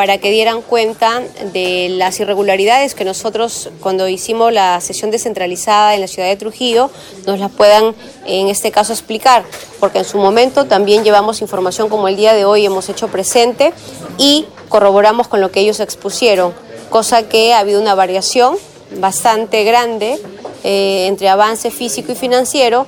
para 0.00 0.16
que 0.16 0.30
dieran 0.30 0.62
cuenta 0.62 1.20
de 1.52 1.90
las 1.90 2.18
irregularidades 2.20 2.94
que 2.94 3.04
nosotros 3.04 3.68
cuando 3.82 4.08
hicimos 4.08 4.50
la 4.50 4.80
sesión 4.80 5.10
descentralizada 5.10 5.94
en 5.94 6.00
la 6.00 6.08
ciudad 6.08 6.26
de 6.26 6.36
Trujillo 6.36 6.88
nos 7.26 7.38
las 7.38 7.50
puedan 7.50 7.94
en 8.24 8.48
este 8.48 8.70
caso 8.70 8.94
explicar, 8.94 9.44
porque 9.78 9.98
en 9.98 10.06
su 10.06 10.16
momento 10.16 10.64
también 10.64 11.04
llevamos 11.04 11.42
información 11.42 11.90
como 11.90 12.08
el 12.08 12.16
día 12.16 12.32
de 12.32 12.46
hoy 12.46 12.64
hemos 12.64 12.88
hecho 12.88 13.08
presente 13.08 13.74
y 14.16 14.46
corroboramos 14.70 15.28
con 15.28 15.42
lo 15.42 15.50
que 15.50 15.60
ellos 15.60 15.80
expusieron, 15.80 16.54
cosa 16.88 17.28
que 17.28 17.52
ha 17.52 17.58
habido 17.58 17.78
una 17.78 17.94
variación 17.94 18.56
bastante 19.00 19.64
grande 19.64 20.18
eh, 20.64 21.08
entre 21.08 21.28
avance 21.28 21.70
físico 21.70 22.12
y 22.12 22.14
financiero 22.14 22.86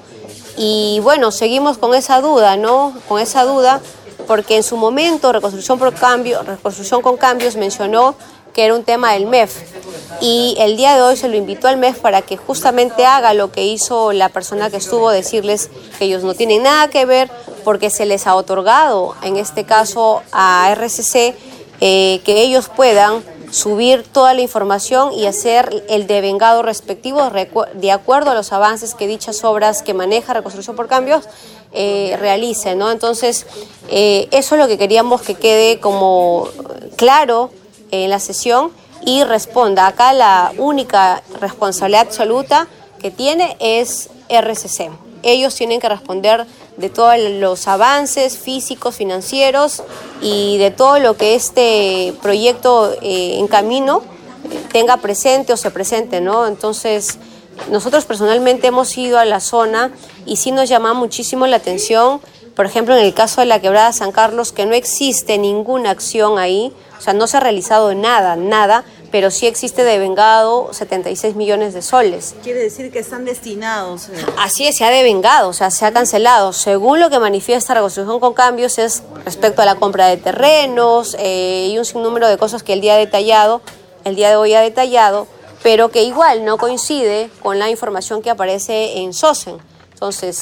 y 0.56 1.00
bueno, 1.02 1.30
seguimos 1.30 1.76
con 1.76 1.94
esa 1.94 2.22
duda, 2.22 2.56
¿no? 2.56 2.94
Con 3.06 3.20
esa 3.20 3.44
duda 3.44 3.82
porque 4.26 4.56
en 4.56 4.62
su 4.62 4.76
momento 4.76 5.32
Reconstrucción, 5.32 5.78
por 5.78 5.94
cambio, 5.94 6.42
Reconstrucción 6.42 7.02
con 7.02 7.16
Cambios 7.16 7.56
mencionó 7.56 8.14
que 8.52 8.64
era 8.64 8.74
un 8.74 8.84
tema 8.84 9.12
del 9.12 9.26
MEF. 9.26 9.56
Y 10.20 10.56
el 10.58 10.76
día 10.76 10.94
de 10.94 11.02
hoy 11.02 11.16
se 11.16 11.28
lo 11.28 11.36
invitó 11.36 11.68
al 11.68 11.78
MEF 11.78 11.98
para 11.98 12.22
que 12.22 12.36
justamente 12.36 13.06
haga 13.06 13.34
lo 13.34 13.50
que 13.50 13.64
hizo 13.64 14.12
la 14.12 14.28
persona 14.28 14.70
que 14.70 14.76
estuvo, 14.76 15.10
decirles 15.10 15.70
que 15.98 16.04
ellos 16.04 16.22
no 16.22 16.34
tienen 16.34 16.62
nada 16.62 16.88
que 16.88 17.04
ver 17.04 17.30
porque 17.64 17.90
se 17.90 18.06
les 18.06 18.26
ha 18.26 18.34
otorgado, 18.34 19.14
en 19.22 19.36
este 19.36 19.64
caso 19.64 20.22
a 20.32 20.72
RCC, 20.74 21.34
eh, 21.80 22.20
que 22.24 22.42
ellos 22.42 22.68
puedan 22.68 23.22
subir 23.52 24.02
toda 24.02 24.32
la 24.32 24.40
información 24.40 25.12
y 25.12 25.26
hacer 25.26 25.84
el 25.90 26.06
devengado 26.06 26.62
respectivo 26.62 27.30
de 27.74 27.92
acuerdo 27.92 28.30
a 28.30 28.34
los 28.34 28.50
avances 28.50 28.94
que 28.94 29.06
dichas 29.06 29.44
obras 29.44 29.82
que 29.82 29.92
maneja 29.92 30.32
Reconstrucción 30.32 30.74
por 30.74 30.88
Cambios 30.88 31.28
eh, 31.72 32.16
realice, 32.18 32.74
¿no? 32.74 32.90
Entonces, 32.90 33.46
eh, 33.90 34.26
eso 34.30 34.54
es 34.54 34.60
lo 34.60 34.68
que 34.68 34.78
queríamos 34.78 35.20
que 35.20 35.34
quede 35.34 35.80
como 35.80 36.48
claro 36.96 37.50
en 37.90 38.08
la 38.08 38.20
sesión 38.20 38.72
y 39.04 39.22
responda. 39.22 39.86
Acá 39.86 40.14
la 40.14 40.52
única 40.56 41.22
responsabilidad 41.38 42.06
absoluta 42.06 42.68
que 43.00 43.10
tiene 43.10 43.58
es 43.60 44.08
RCC. 44.30 44.90
Ellos 45.22 45.54
tienen 45.54 45.78
que 45.78 45.90
responder 45.90 46.46
de 46.76 46.88
todos 46.88 47.18
los 47.18 47.68
avances 47.68 48.38
físicos, 48.38 48.94
financieros 48.94 49.82
y 50.20 50.58
de 50.58 50.70
todo 50.70 50.98
lo 50.98 51.16
que 51.16 51.34
este 51.34 52.14
proyecto 52.22 52.92
eh, 53.02 53.38
en 53.38 53.46
camino 53.46 54.02
tenga 54.72 54.96
presente 54.96 55.52
o 55.52 55.56
se 55.56 55.70
presente, 55.70 56.20
¿no? 56.20 56.46
Entonces, 56.46 57.18
nosotros 57.70 58.04
personalmente 58.04 58.68
hemos 58.68 58.96
ido 58.96 59.18
a 59.18 59.24
la 59.24 59.40
zona 59.40 59.92
y 60.26 60.36
sí 60.36 60.50
nos 60.50 60.68
llama 60.68 60.94
muchísimo 60.94 61.46
la 61.46 61.56
atención, 61.56 62.20
por 62.56 62.66
ejemplo, 62.66 62.96
en 62.96 63.04
el 63.04 63.14
caso 63.14 63.40
de 63.40 63.46
la 63.46 63.60
quebrada 63.60 63.92
San 63.92 64.12
Carlos, 64.12 64.52
que 64.52 64.66
no 64.66 64.74
existe 64.74 65.38
ninguna 65.38 65.90
acción 65.90 66.38
ahí, 66.38 66.72
o 66.98 67.00
sea, 67.00 67.12
no 67.12 67.26
se 67.26 67.36
ha 67.36 67.40
realizado 67.40 67.94
nada, 67.94 68.36
nada, 68.36 68.84
pero 69.12 69.30
sí 69.30 69.46
existe 69.46 69.84
devengado 69.84 70.72
76 70.72 71.36
millones 71.36 71.74
de 71.74 71.82
soles. 71.82 72.34
Quiere 72.42 72.60
decir 72.60 72.90
que 72.90 72.98
están 72.98 73.26
destinados. 73.26 74.08
Eh. 74.08 74.26
Así 74.38 74.66
es, 74.66 74.78
se 74.78 74.84
ha 74.84 74.90
devengado, 74.90 75.50
o 75.50 75.52
sea, 75.52 75.70
se 75.70 75.84
ha 75.84 75.92
cancelado. 75.92 76.54
Según 76.54 76.98
lo 76.98 77.10
que 77.10 77.18
manifiesta 77.18 77.74
Reconstrucción 77.74 78.18
con 78.18 78.32
Cambios 78.32 78.78
es 78.78 79.02
respecto 79.24 79.60
a 79.60 79.66
la 79.66 79.74
compra 79.74 80.08
de 80.08 80.16
terrenos 80.16 81.14
eh, 81.20 81.68
y 81.70 81.78
un 81.78 81.84
sinnúmero 81.84 82.26
de 82.26 82.38
cosas 82.38 82.62
que 82.62 82.72
el 82.72 82.80
día 82.80 82.96
detallado, 82.96 83.60
el 84.04 84.16
día 84.16 84.30
de 84.30 84.36
hoy 84.36 84.54
ha 84.54 84.62
detallado, 84.62 85.28
pero 85.62 85.90
que 85.90 86.02
igual 86.02 86.46
no 86.46 86.56
coincide 86.56 87.30
con 87.42 87.58
la 87.58 87.68
información 87.68 88.22
que 88.22 88.30
aparece 88.30 88.98
en 88.98 89.12
SOSEN. 89.12 89.58
Entonces, 89.92 90.40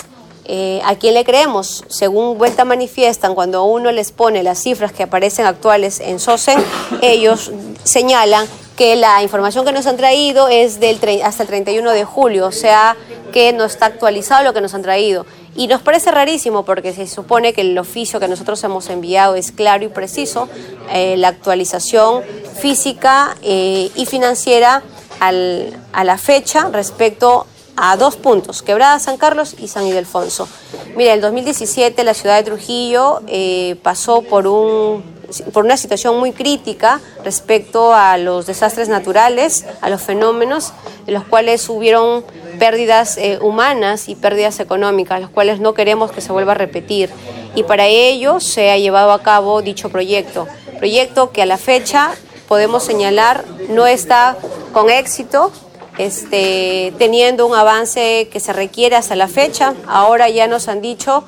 eh, 0.52 0.80
¿a 0.84 0.96
quién 0.96 1.14
le 1.14 1.24
creemos? 1.24 1.84
Según 1.86 2.36
vuelta 2.36 2.64
manifiestan, 2.64 3.36
cuando 3.36 3.62
uno 3.62 3.92
les 3.92 4.10
pone 4.10 4.42
las 4.42 4.60
cifras 4.60 4.90
que 4.90 5.04
aparecen 5.04 5.46
actuales 5.46 6.00
en 6.00 6.18
SOSEN, 6.18 6.58
ellos 7.02 7.52
señalan 7.84 8.48
que 8.76 8.96
la 8.96 9.22
información 9.22 9.64
que 9.64 9.70
nos 9.70 9.86
han 9.86 9.96
traído 9.96 10.48
es 10.48 10.80
del 10.80 10.98
hasta 11.22 11.44
el 11.44 11.48
31 11.48 11.92
de 11.92 12.04
julio, 12.04 12.48
o 12.48 12.52
sea 12.52 12.96
que 13.32 13.52
no 13.52 13.62
está 13.64 13.86
actualizado 13.86 14.42
lo 14.42 14.52
que 14.52 14.60
nos 14.60 14.74
han 14.74 14.82
traído. 14.82 15.24
Y 15.54 15.68
nos 15.68 15.82
parece 15.82 16.10
rarísimo 16.10 16.64
porque 16.64 16.92
se 16.94 17.06
supone 17.06 17.52
que 17.52 17.60
el 17.60 17.78
oficio 17.78 18.18
que 18.18 18.26
nosotros 18.26 18.64
hemos 18.64 18.90
enviado 18.90 19.36
es 19.36 19.52
claro 19.52 19.84
y 19.84 19.88
preciso, 19.88 20.48
eh, 20.92 21.16
la 21.16 21.28
actualización 21.28 22.24
física 22.60 23.36
eh, 23.42 23.88
y 23.94 24.04
financiera 24.04 24.82
a 25.20 26.02
la 26.04 26.18
fecha 26.18 26.70
respecto 26.72 27.46
a 27.82 27.96
dos 27.96 28.16
puntos, 28.16 28.62
Quebrada 28.62 28.98
San 28.98 29.16
Carlos 29.16 29.56
y 29.58 29.66
San 29.66 29.86
Ildefonso. 29.86 30.46
Mira, 30.96 31.14
el 31.14 31.22
2017 31.22 32.04
la 32.04 32.12
ciudad 32.12 32.36
de 32.36 32.42
Trujillo 32.42 33.22
eh, 33.26 33.76
pasó 33.82 34.20
por, 34.20 34.46
un, 34.46 35.02
por 35.54 35.64
una 35.64 35.78
situación 35.78 36.18
muy 36.18 36.32
crítica 36.32 37.00
respecto 37.24 37.94
a 37.94 38.18
los 38.18 38.44
desastres 38.44 38.90
naturales, 38.90 39.64
a 39.80 39.88
los 39.88 40.02
fenómenos, 40.02 40.74
en 41.06 41.14
los 41.14 41.24
cuales 41.24 41.66
hubieron 41.70 42.22
pérdidas 42.58 43.16
eh, 43.16 43.38
humanas 43.40 44.10
y 44.10 44.14
pérdidas 44.14 44.60
económicas, 44.60 45.18
las 45.18 45.30
cuales 45.30 45.58
no 45.58 45.72
queremos 45.72 46.12
que 46.12 46.20
se 46.20 46.32
vuelva 46.32 46.52
a 46.52 46.56
repetir. 46.56 47.08
Y 47.54 47.62
para 47.62 47.86
ello 47.86 48.40
se 48.40 48.70
ha 48.70 48.76
llevado 48.76 49.12
a 49.12 49.22
cabo 49.22 49.62
dicho 49.62 49.88
proyecto, 49.88 50.46
proyecto 50.76 51.30
que 51.30 51.40
a 51.40 51.46
la 51.46 51.56
fecha 51.56 52.10
podemos 52.46 52.82
señalar 52.82 53.42
no 53.70 53.86
está 53.86 54.36
con 54.74 54.90
éxito, 54.90 55.50
este, 56.04 56.92
teniendo 56.98 57.46
un 57.46 57.54
avance 57.54 58.28
que 58.32 58.40
se 58.40 58.52
requiere 58.52 58.96
hasta 58.96 59.16
la 59.16 59.28
fecha. 59.28 59.74
Ahora 59.86 60.28
ya 60.28 60.46
nos 60.46 60.68
han 60.68 60.80
dicho 60.80 61.24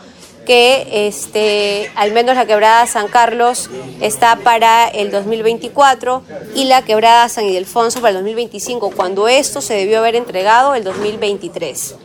que 0.46 1.06
este, 1.08 1.90
al 1.94 2.12
menos 2.12 2.36
la 2.36 2.46
quebrada 2.46 2.86
San 2.86 3.08
Carlos 3.08 3.70
está 4.00 4.36
para 4.36 4.88
el 4.88 5.10
2024 5.10 6.22
y 6.56 6.64
la 6.64 6.82
quebrada 6.82 7.28
San 7.28 7.44
Ildefonso 7.44 8.00
para 8.00 8.10
el 8.10 8.16
2025, 8.16 8.90
cuando 8.90 9.28
esto 9.28 9.60
se 9.60 9.74
debió 9.74 9.98
haber 9.98 10.16
entregado 10.16 10.74
el 10.74 10.84
2023. 10.84 11.96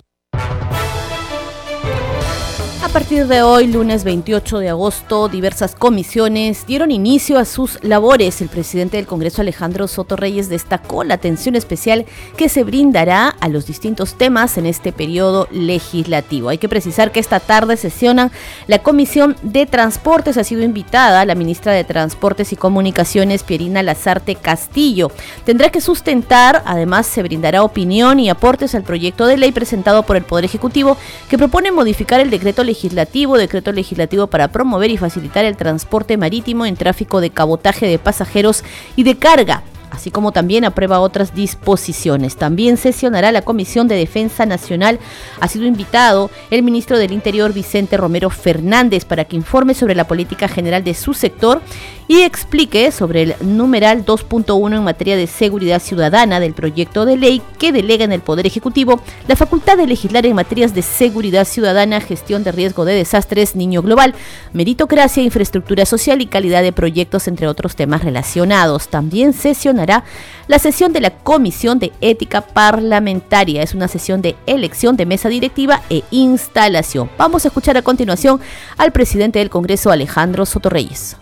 A 2.84 2.90
partir 2.90 3.26
de 3.28 3.42
hoy, 3.42 3.68
lunes 3.68 4.04
28 4.04 4.60
de 4.60 4.70
agosto, 4.70 5.28
diversas 5.30 5.74
comisiones 5.74 6.66
dieron 6.68 6.92
inicio 6.92 7.40
a 7.40 7.46
sus 7.46 7.84
labores. 7.84 8.40
El 8.40 8.50
presidente 8.50 8.98
del 8.98 9.08
Congreso, 9.08 9.42
Alejandro 9.42 9.88
Soto 9.88 10.16
Reyes, 10.16 10.48
destacó 10.48 11.04
la 11.04 11.16
atención 11.16 11.56
especial 11.56 12.06
que 12.38 12.50
se 12.50 12.64
brindará 12.64 13.30
a 13.40 13.50
los 13.50 13.66
distintos 13.66 14.14
temas 14.14 14.60
en 14.60 14.68
este 14.68 14.92
periodo 14.92 15.48
legislativo. 15.52 16.50
Hay 16.50 16.60
que 16.60 16.70
precisar 16.70 17.12
que 17.12 17.20
esta 17.20 17.40
tarde 17.40 17.78
sesionan 17.78 18.32
la 18.68 18.80
Comisión 18.80 19.36
de 19.42 19.66
Transportes. 19.66 20.38
Ha 20.38 20.44
sido 20.44 20.62
invitada 20.62 21.26
la 21.26 21.36
ministra 21.36 21.72
de 21.74 21.84
Transportes 21.84 22.54
y 22.54 22.58
Comunicaciones, 22.58 23.42
Pierina 23.42 23.82
Lazarte 23.82 24.36
Castillo. 24.36 25.12
Tendrá 25.46 25.70
que 25.70 25.82
sustentar, 25.82 26.62
además 26.66 27.08
se 27.08 27.24
brindará 27.24 27.64
opinión 27.64 28.20
y 28.20 28.30
aportes 28.30 28.76
al 28.76 28.84
proyecto 28.84 29.26
de 29.26 29.38
ley 29.38 29.52
presentado 29.52 30.04
por 30.04 30.16
el 30.16 30.24
Poder 30.24 30.46
Ejecutivo 30.46 30.96
que 31.28 31.40
propone 31.40 31.72
modificar 31.72 32.20
el 32.20 32.30
decreto 32.30 32.64
legislativo 32.68 33.38
decreto 33.38 33.72
legislativo 33.72 34.28
para 34.28 34.50
promover 34.50 34.92
y 34.92 34.98
facilitar 34.98 35.46
el 35.46 35.58
transporte 35.58 36.18
marítimo 36.18 36.68
en 36.68 36.76
tráfico 36.76 37.22
de 37.22 37.32
cabotaje 37.32 37.88
de 37.88 37.98
pasajeros 37.98 38.64
y 38.96 39.02
de 39.04 39.18
carga 39.18 39.64
así 39.90 40.12
como 40.12 40.32
también 40.32 40.66
aprueba 40.66 41.00
otras 41.00 41.34
disposiciones. 41.34 42.36
También 42.36 42.78
sesionará 42.78 43.32
la 43.32 43.42
Comisión 43.42 43.88
de 43.88 43.96
Defensa 43.96 44.46
Nacional. 44.46 45.00
Ha 45.40 45.48
sido 45.48 45.66
invitado 45.66 46.30
el 46.52 46.64
ministro 46.64 46.98
del 46.98 47.12
Interior 47.12 47.54
Vicente 47.54 47.98
Romero 47.98 48.30
Fernández 48.30 49.06
para 49.06 49.26
que 49.26 49.36
informe 49.36 49.74
sobre 49.74 49.96
la 49.96 50.08
política 50.08 50.48
general 50.48 50.84
de 50.84 50.94
su 50.94 51.14
sector 51.14 51.62
y 52.08 52.22
explique 52.22 52.92
sobre 52.92 53.24
el 53.24 53.36
numeral 53.42 54.06
2.1 54.06 54.78
en 54.78 54.84
materia 54.84 55.18
de 55.18 55.28
seguridad 55.28 55.82
ciudadana 55.82 56.40
del 56.40 56.54
proyecto 56.54 57.06
de 57.06 57.18
ley 57.18 57.42
que 57.60 57.72
delega 57.72 58.06
en 58.06 58.14
el 58.14 58.22
Poder 58.22 58.48
Ejecutivo 58.48 59.02
la 59.28 59.36
facultad 59.36 59.78
de 59.78 59.88
legislar 59.88 60.26
en 60.26 60.36
materias 60.36 60.74
de 60.74 60.82
seguridad 60.82 61.46
ciudadana, 61.46 62.00
gestión 62.00 62.44
de 62.44 62.52
riesgo 62.52 62.86
de 62.86 62.94
desastres, 62.94 63.56
niño 63.56 63.82
global, 63.82 64.16
meritocracia, 64.54 65.24
infraestructura 65.24 65.86
social 65.86 66.22
y 66.22 66.28
calidad 66.28 66.62
de 66.62 66.72
proyectos, 66.72 67.28
entre 67.28 67.48
otros 67.48 67.76
temas 67.76 68.04
relacionados. 68.04 68.88
También 68.88 69.34
sesionará 69.34 70.04
la 70.48 70.60
sesión 70.60 70.94
de 70.94 71.02
la 71.02 71.12
Comisión 71.12 71.80
de 71.80 71.92
Ética 72.00 72.42
Parlamentaria. 72.42 73.62
Es 73.62 73.74
una 73.74 73.88
sesión 73.88 74.22
de 74.22 74.36
elección 74.46 74.96
de 74.96 75.06
mesa 75.06 75.30
directiva 75.30 75.82
e 75.90 76.04
instalación. 76.12 77.10
Vamos 77.18 77.44
a 77.44 77.50
escuchar 77.50 77.78
a 77.78 77.82
continuación 77.82 78.40
al 78.78 78.92
presidente 78.92 79.40
del 79.40 79.50
Congreso, 79.50 79.92
Alejandro 79.92 80.46
Sotorreyes. 80.46 81.18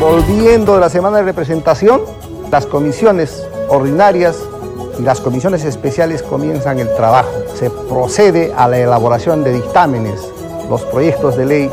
Volviendo 0.00 0.74
de 0.74 0.80
la 0.80 0.90
semana 0.90 1.18
de 1.18 1.24
representación, 1.24 2.02
las 2.50 2.66
comisiones 2.66 3.46
ordinarias 3.68 4.36
y 4.98 5.02
las 5.02 5.20
comisiones 5.20 5.64
especiales 5.64 6.22
comienzan 6.22 6.78
el 6.78 6.94
trabajo. 6.94 7.30
Se 7.54 7.70
procede 7.70 8.52
a 8.56 8.68
la 8.68 8.78
elaboración 8.78 9.44
de 9.44 9.52
dictámenes. 9.52 10.20
Los 10.68 10.82
proyectos 10.82 11.36
de 11.36 11.46
ley 11.46 11.70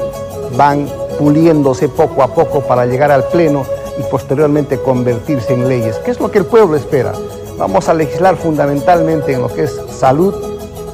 van 0.55 0.87
puliéndose 1.17 1.89
poco 1.89 2.23
a 2.23 2.33
poco 2.33 2.61
para 2.61 2.85
llegar 2.85 3.11
al 3.11 3.23
Pleno 3.25 3.63
y 3.99 4.03
posteriormente 4.03 4.79
convertirse 4.79 5.53
en 5.53 5.67
leyes. 5.67 5.97
¿Qué 5.97 6.11
es 6.11 6.19
lo 6.19 6.31
que 6.31 6.39
el 6.39 6.45
pueblo 6.45 6.75
espera? 6.75 7.13
Vamos 7.57 7.89
a 7.89 7.93
legislar 7.93 8.37
fundamentalmente 8.37 9.33
en 9.33 9.41
lo 9.41 9.53
que 9.53 9.63
es 9.63 9.79
salud, 9.91 10.33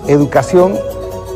educación 0.07 0.77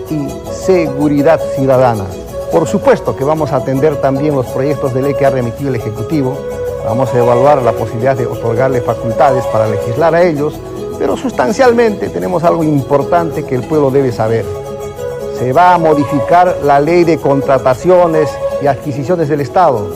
y 0.10 0.28
seguridad 0.52 1.40
ciudadana. 1.56 2.06
Por 2.52 2.68
supuesto 2.68 3.16
que 3.16 3.24
vamos 3.24 3.54
a 3.54 3.58
atender 3.58 4.02
también 4.02 4.36
los 4.36 4.46
proyectos 4.48 4.94
de 4.94 5.02
ley 5.02 5.14
que 5.14 5.26
ha 5.26 5.30
remitido 5.30 5.70
el 5.70 5.78
Ejecutivo, 5.78 6.38
vamos 6.84 7.14
a 7.14 7.18
evaluar 7.18 7.62
la 7.62 7.72
posibilidad 7.72 8.14
de 8.14 8.28
otorgarle 8.28 8.82
facultades 8.82 9.46
para 9.46 9.68
legislar 9.68 10.14
a 10.14 10.22
ellos, 10.22 10.60
pero 11.00 11.16
sustancialmente 11.16 12.10
tenemos 12.10 12.44
algo 12.44 12.62
importante 12.62 13.46
que 13.46 13.56
el 13.56 13.64
pueblo 13.64 13.90
debe 13.90 14.12
saber. 14.12 14.46
Se 15.40 15.54
va 15.54 15.74
a 15.74 15.78
modificar 15.78 16.58
la 16.62 16.82
ley 16.82 17.06
de 17.06 17.20
contrataciones 17.20 18.30
y 18.62 18.68
adquisiciones 18.68 19.30
del 19.30 19.40
Estado. 19.40 19.88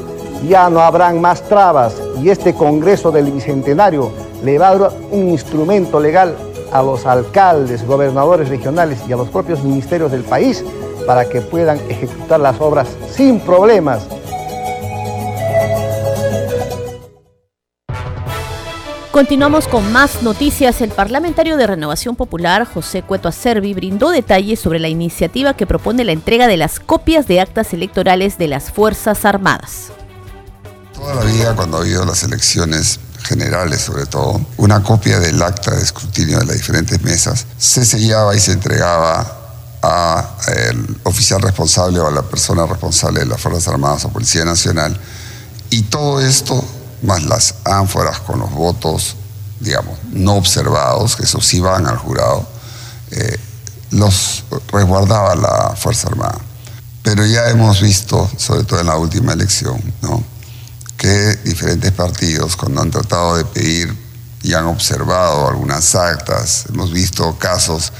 Ya 0.47 0.69
no 0.69 0.79
habrán 0.79 1.19
más 1.19 1.41
trabas 1.41 2.01
y 2.21 2.29
este 2.29 2.55
Congreso 2.55 3.11
del 3.11 3.33
Bicentenario 3.33 4.11
le 4.45 4.57
va 4.57 4.69
a 4.69 4.77
dar 4.77 4.91
un 5.11 5.27
instrumento 5.27 5.99
legal 5.99 6.37
a 6.71 6.81
los 6.81 7.05
alcaldes, 7.05 7.85
gobernadores 7.85 8.47
regionales 8.47 8.99
y 9.09 9.11
a 9.11 9.17
los 9.17 9.27
propios 9.27 9.61
ministerios 9.61 10.09
del 10.09 10.23
país 10.23 10.63
para 11.05 11.25
que 11.29 11.41
puedan 11.41 11.79
ejecutar 11.89 12.39
las 12.39 12.59
obras 12.59 12.87
sin 13.15 13.39
problemas. 13.39 14.03
Continuamos 19.15 19.69
con 19.69 19.93
más 19.93 20.23
noticias. 20.23 20.81
El 20.81 20.89
parlamentario 20.89 21.55
de 21.55 21.65
Renovación 21.65 22.17
Popular, 22.17 22.65
José 22.65 23.01
Cueto 23.01 23.29
Acervi, 23.29 23.73
brindó 23.73 24.09
detalles 24.09 24.59
sobre 24.59 24.77
la 24.77 24.89
iniciativa 24.89 25.55
que 25.55 25.65
propone 25.65 26.03
la 26.03 26.11
entrega 26.11 26.47
de 26.47 26.57
las 26.57 26.81
copias 26.81 27.25
de 27.25 27.39
actas 27.39 27.71
electorales 27.71 28.37
de 28.37 28.49
las 28.49 28.71
Fuerzas 28.71 29.23
Armadas. 29.23 29.93
Toda 30.93 31.15
la 31.15 31.23
vida, 31.23 31.55
cuando 31.55 31.77
ha 31.77 31.79
habido 31.79 32.03
las 32.03 32.23
elecciones 32.23 32.99
generales 33.23 33.79
sobre 33.79 34.05
todo, 34.05 34.41
una 34.57 34.83
copia 34.83 35.19
del 35.19 35.41
acta 35.41 35.71
de 35.71 35.81
escrutinio 35.81 36.39
de 36.39 36.45
las 36.47 36.57
diferentes 36.57 37.01
mesas 37.01 37.45
se 37.57 37.85
sellaba 37.85 38.35
y 38.35 38.39
se 38.41 38.51
entregaba 38.51 39.44
al 39.85 40.97
oficial 41.03 41.41
responsable 41.41 41.99
o 41.99 42.07
a 42.07 42.11
la 42.11 42.23
persona 42.23 42.65
responsable 42.65 43.21
de 43.21 43.25
las 43.25 43.39
Fuerzas 43.39 43.67
Armadas 43.67 44.05
o 44.05 44.09
Policía 44.09 44.45
Nacional. 44.45 44.99
Y 45.69 45.83
todo 45.83 46.19
esto, 46.21 46.63
más 47.01 47.23
las 47.23 47.55
ánforas 47.63 48.19
con 48.19 48.39
los 48.39 48.51
votos, 48.51 49.15
digamos, 49.59 49.97
no 50.11 50.35
observados, 50.35 51.15
que 51.15 51.23
eso 51.23 51.41
sí 51.41 51.59
van 51.59 51.87
al 51.87 51.97
jurado, 51.97 52.47
eh, 53.11 53.37
los 53.91 54.43
resguardaba 54.71 55.35
la 55.35 55.75
Fuerza 55.75 56.07
Armada. 56.07 56.39
Pero 57.03 57.25
ya 57.25 57.49
hemos 57.49 57.81
visto, 57.81 58.29
sobre 58.37 58.63
todo 58.63 58.79
en 58.79 58.87
la 58.87 58.97
última 58.97 59.33
elección, 59.33 59.81
¿no? 60.01 60.23
que 60.97 61.35
diferentes 61.43 61.91
partidos, 61.91 62.55
cuando 62.55 62.81
han 62.81 62.91
tratado 62.91 63.37
de 63.37 63.45
pedir 63.45 63.95
y 64.41 64.53
han 64.53 64.65
observado 64.65 65.47
algunas 65.47 65.95
actas, 65.95 66.65
hemos 66.69 66.91
visto 66.91 67.37
casos 67.37 67.91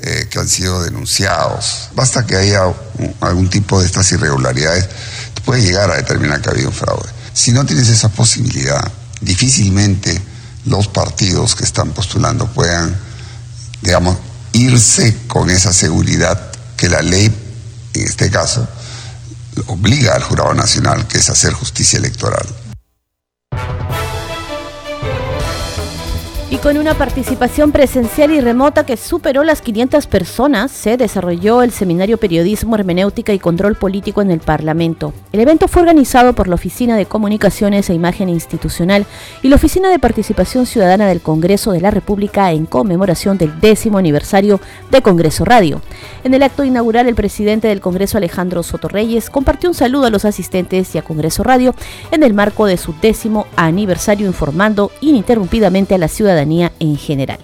eh, 0.00 0.28
que 0.30 0.38
han 0.38 0.48
sido 0.48 0.82
denunciados. 0.82 1.88
Basta 1.94 2.24
que 2.24 2.36
haya 2.36 2.62
algún 3.20 3.50
tipo 3.50 3.80
de 3.80 3.86
estas 3.86 4.10
irregularidades, 4.12 4.88
puede 5.44 5.62
llegar 5.62 5.90
a 5.90 5.96
determinar 5.96 6.40
que 6.40 6.50
ha 6.50 6.52
habido 6.52 6.68
un 6.68 6.74
fraude. 6.74 7.08
Si 7.32 7.52
no 7.52 7.64
tienes 7.64 7.88
esa 7.88 8.08
posibilidad, 8.08 8.92
difícilmente 9.20 10.20
los 10.66 10.88
partidos 10.88 11.54
que 11.54 11.64
están 11.64 11.90
postulando 11.92 12.46
puedan, 12.52 12.96
digamos, 13.80 14.18
irse 14.52 15.16
con 15.26 15.50
esa 15.50 15.72
seguridad 15.72 16.52
que 16.76 16.88
la 16.88 17.02
ley, 17.02 17.32
en 17.94 18.02
este 18.02 18.30
caso, 18.30 18.68
obliga 19.66 20.14
al 20.14 20.22
Jurado 20.22 20.54
Nacional, 20.54 21.06
que 21.06 21.18
es 21.18 21.30
hacer 21.30 21.52
justicia 21.52 21.98
electoral. 21.98 22.46
Y 26.50 26.56
con 26.56 26.78
una 26.78 26.94
participación 26.94 27.72
presencial 27.72 28.30
y 28.30 28.40
remota 28.40 28.86
que 28.86 28.96
superó 28.96 29.44
las 29.44 29.60
500 29.60 30.06
personas, 30.06 30.70
se 30.70 30.96
desarrolló 30.96 31.60
el 31.60 31.72
seminario 31.72 32.16
Periodismo, 32.16 32.74
Hermenéutica 32.74 33.34
y 33.34 33.38
Control 33.38 33.74
Político 33.74 34.22
en 34.22 34.30
el 34.30 34.40
Parlamento. 34.40 35.12
El 35.30 35.40
evento 35.40 35.68
fue 35.68 35.82
organizado 35.82 36.32
por 36.32 36.48
la 36.48 36.54
Oficina 36.54 36.96
de 36.96 37.04
Comunicaciones 37.04 37.90
e 37.90 37.94
Imagen 37.94 38.30
Institucional 38.30 39.04
y 39.42 39.48
la 39.48 39.56
Oficina 39.56 39.90
de 39.90 39.98
Participación 39.98 40.64
Ciudadana 40.64 41.06
del 41.06 41.20
Congreso 41.20 41.72
de 41.72 41.82
la 41.82 41.90
República 41.90 42.50
en 42.50 42.64
conmemoración 42.64 43.36
del 43.36 43.60
décimo 43.60 43.98
aniversario 43.98 44.58
de 44.90 45.02
Congreso 45.02 45.44
Radio. 45.44 45.82
En 46.24 46.32
el 46.32 46.42
acto 46.42 46.64
inaugural, 46.64 47.08
el 47.08 47.14
presidente 47.14 47.68
del 47.68 47.82
Congreso, 47.82 48.16
Alejandro 48.16 48.62
Sotorreyes, 48.62 49.28
compartió 49.28 49.68
un 49.68 49.74
saludo 49.74 50.06
a 50.06 50.10
los 50.10 50.24
asistentes 50.24 50.94
y 50.94 50.98
a 50.98 51.02
Congreso 51.02 51.42
Radio 51.42 51.74
en 52.10 52.22
el 52.22 52.32
marco 52.32 52.64
de 52.64 52.78
su 52.78 52.94
décimo 53.02 53.46
aniversario, 53.54 54.26
informando 54.26 54.90
ininterrumpidamente 55.02 55.94
a 55.94 55.98
la 55.98 56.08
ciudadanía 56.08 56.37
en 56.38 56.96
general. 56.96 57.38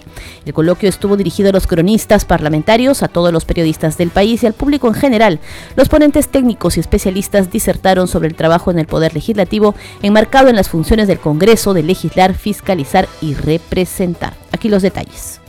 El 0.45 0.53
coloquio 0.53 0.87
estuvo 0.89 1.17
dirigido 1.17 1.49
a 1.49 1.51
los 1.53 1.67
cronistas 1.67 2.25
parlamentarios, 2.25 3.03
a 3.03 3.07
todos 3.07 3.33
los 3.33 3.45
periodistas 3.45 3.97
del 3.97 4.09
país 4.09 4.43
y 4.43 4.47
al 4.47 4.53
público 4.53 4.87
en 4.87 4.93
general. 4.93 5.39
Los 5.75 5.89
ponentes 5.89 6.27
técnicos 6.29 6.77
y 6.77 6.79
especialistas 6.79 7.51
disertaron 7.51 8.07
sobre 8.07 8.27
el 8.27 8.35
trabajo 8.35 8.71
en 8.71 8.79
el 8.79 8.85
Poder 8.85 9.13
Legislativo, 9.13 9.75
enmarcado 10.01 10.49
en 10.49 10.55
las 10.55 10.69
funciones 10.69 11.07
del 11.07 11.19
Congreso 11.19 11.73
de 11.73 11.83
legislar, 11.83 12.33
fiscalizar 12.33 13.07
y 13.21 13.33
representar. 13.33 14.33
Aquí 14.51 14.69
los 14.69 14.81
detalles. 14.81 15.39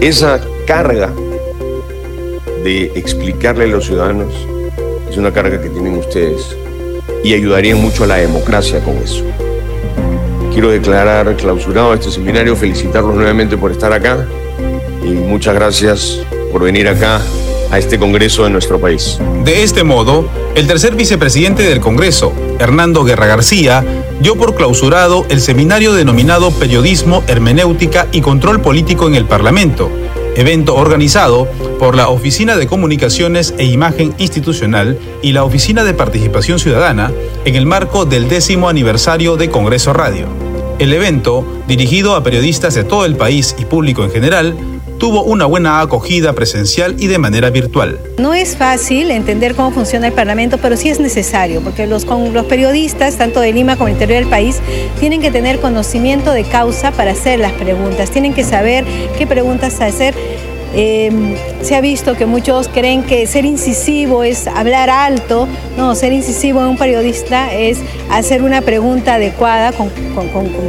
Esa 0.00 0.40
carga 0.66 1.10
de 2.62 2.92
explicarle 2.94 3.64
a 3.64 3.68
los 3.68 3.86
ciudadanos 3.86 4.34
es 5.10 5.16
una 5.16 5.32
carga 5.32 5.60
que 5.62 5.70
tienen 5.70 5.96
ustedes 5.98 6.56
y 7.22 7.32
ayudarían 7.32 7.80
mucho 7.80 8.04
a 8.04 8.08
la 8.08 8.16
democracia 8.16 8.80
con 8.84 8.96
eso. 8.98 9.24
Quiero 10.54 10.70
declarar 10.70 11.36
clausurado 11.36 11.94
este 11.94 12.12
seminario, 12.12 12.54
felicitarlos 12.54 13.16
nuevamente 13.16 13.56
por 13.56 13.72
estar 13.72 13.92
acá 13.92 14.24
y 15.04 15.08
muchas 15.08 15.52
gracias 15.52 16.20
por 16.52 16.62
venir 16.62 16.86
acá 16.86 17.20
a 17.72 17.78
este 17.80 17.98
Congreso 17.98 18.44
de 18.44 18.50
nuestro 18.50 18.80
país. 18.80 19.18
De 19.42 19.64
este 19.64 19.82
modo, 19.82 20.28
el 20.54 20.68
tercer 20.68 20.94
vicepresidente 20.94 21.64
del 21.64 21.80
Congreso, 21.80 22.32
Hernando 22.60 23.02
Guerra 23.02 23.26
García, 23.26 23.84
dio 24.20 24.36
por 24.36 24.54
clausurado 24.54 25.26
el 25.28 25.40
seminario 25.40 25.92
denominado 25.92 26.52
Periodismo, 26.52 27.24
Hermenéutica 27.26 28.06
y 28.12 28.20
Control 28.20 28.60
Político 28.60 29.08
en 29.08 29.16
el 29.16 29.24
Parlamento, 29.24 29.90
evento 30.36 30.76
organizado 30.76 31.48
por 31.80 31.96
la 31.96 32.10
Oficina 32.10 32.56
de 32.56 32.68
Comunicaciones 32.68 33.54
e 33.58 33.64
Imagen 33.64 34.14
Institucional 34.18 35.00
y 35.20 35.32
la 35.32 35.42
Oficina 35.42 35.82
de 35.82 35.94
Participación 35.94 36.60
Ciudadana 36.60 37.10
en 37.44 37.56
el 37.56 37.66
marco 37.66 38.04
del 38.04 38.28
décimo 38.28 38.68
aniversario 38.68 39.36
de 39.36 39.50
Congreso 39.50 39.92
Radio. 39.92 40.43
El 40.78 40.92
evento, 40.92 41.46
dirigido 41.68 42.16
a 42.16 42.24
periodistas 42.24 42.74
de 42.74 42.82
todo 42.82 43.04
el 43.04 43.16
país 43.16 43.54
y 43.58 43.64
público 43.64 44.02
en 44.02 44.10
general, 44.10 44.56
tuvo 44.98 45.22
una 45.22 45.46
buena 45.46 45.80
acogida 45.80 46.32
presencial 46.32 46.96
y 46.98 47.06
de 47.06 47.18
manera 47.18 47.50
virtual. 47.50 48.00
No 48.18 48.34
es 48.34 48.56
fácil 48.56 49.12
entender 49.12 49.54
cómo 49.54 49.70
funciona 49.70 50.08
el 50.08 50.12
Parlamento, 50.12 50.58
pero 50.58 50.76
sí 50.76 50.88
es 50.88 50.98
necesario, 50.98 51.60
porque 51.60 51.86
los, 51.86 52.04
periodistas, 52.48 53.16
tanto 53.16 53.40
de 53.40 53.52
Lima 53.52 53.76
como 53.76 53.86
del 53.86 53.94
interior 53.94 54.20
del 54.20 54.28
país, 54.28 54.60
tienen 54.98 55.20
que 55.20 55.30
tener 55.30 55.60
conocimiento 55.60 56.32
de 56.32 56.42
causa 56.42 56.90
para 56.90 57.12
hacer 57.12 57.38
las 57.38 57.52
preguntas, 57.52 58.10
tienen 58.10 58.34
que 58.34 58.42
saber 58.42 58.84
qué 59.16 59.26
preguntas 59.26 59.80
hacer 59.80 60.14
Em, 60.76 61.34
se 61.62 61.76
ha 61.76 61.80
visto 61.80 62.16
que 62.16 62.26
muchos 62.26 62.68
creen 62.68 63.04
que 63.04 63.26
ser 63.26 63.44
incisivo 63.44 64.24
es 64.24 64.46
hablar 64.46 64.90
alto. 64.90 65.46
No, 65.76 65.94
ser 65.94 66.12
incisivo 66.12 66.60
en 66.60 66.66
un 66.66 66.76
periodista 66.76 67.52
es 67.52 67.78
hacer 68.10 68.42
una 68.42 68.60
pregunta 68.60 69.14
adecuada, 69.14 69.72
con, 69.72 69.90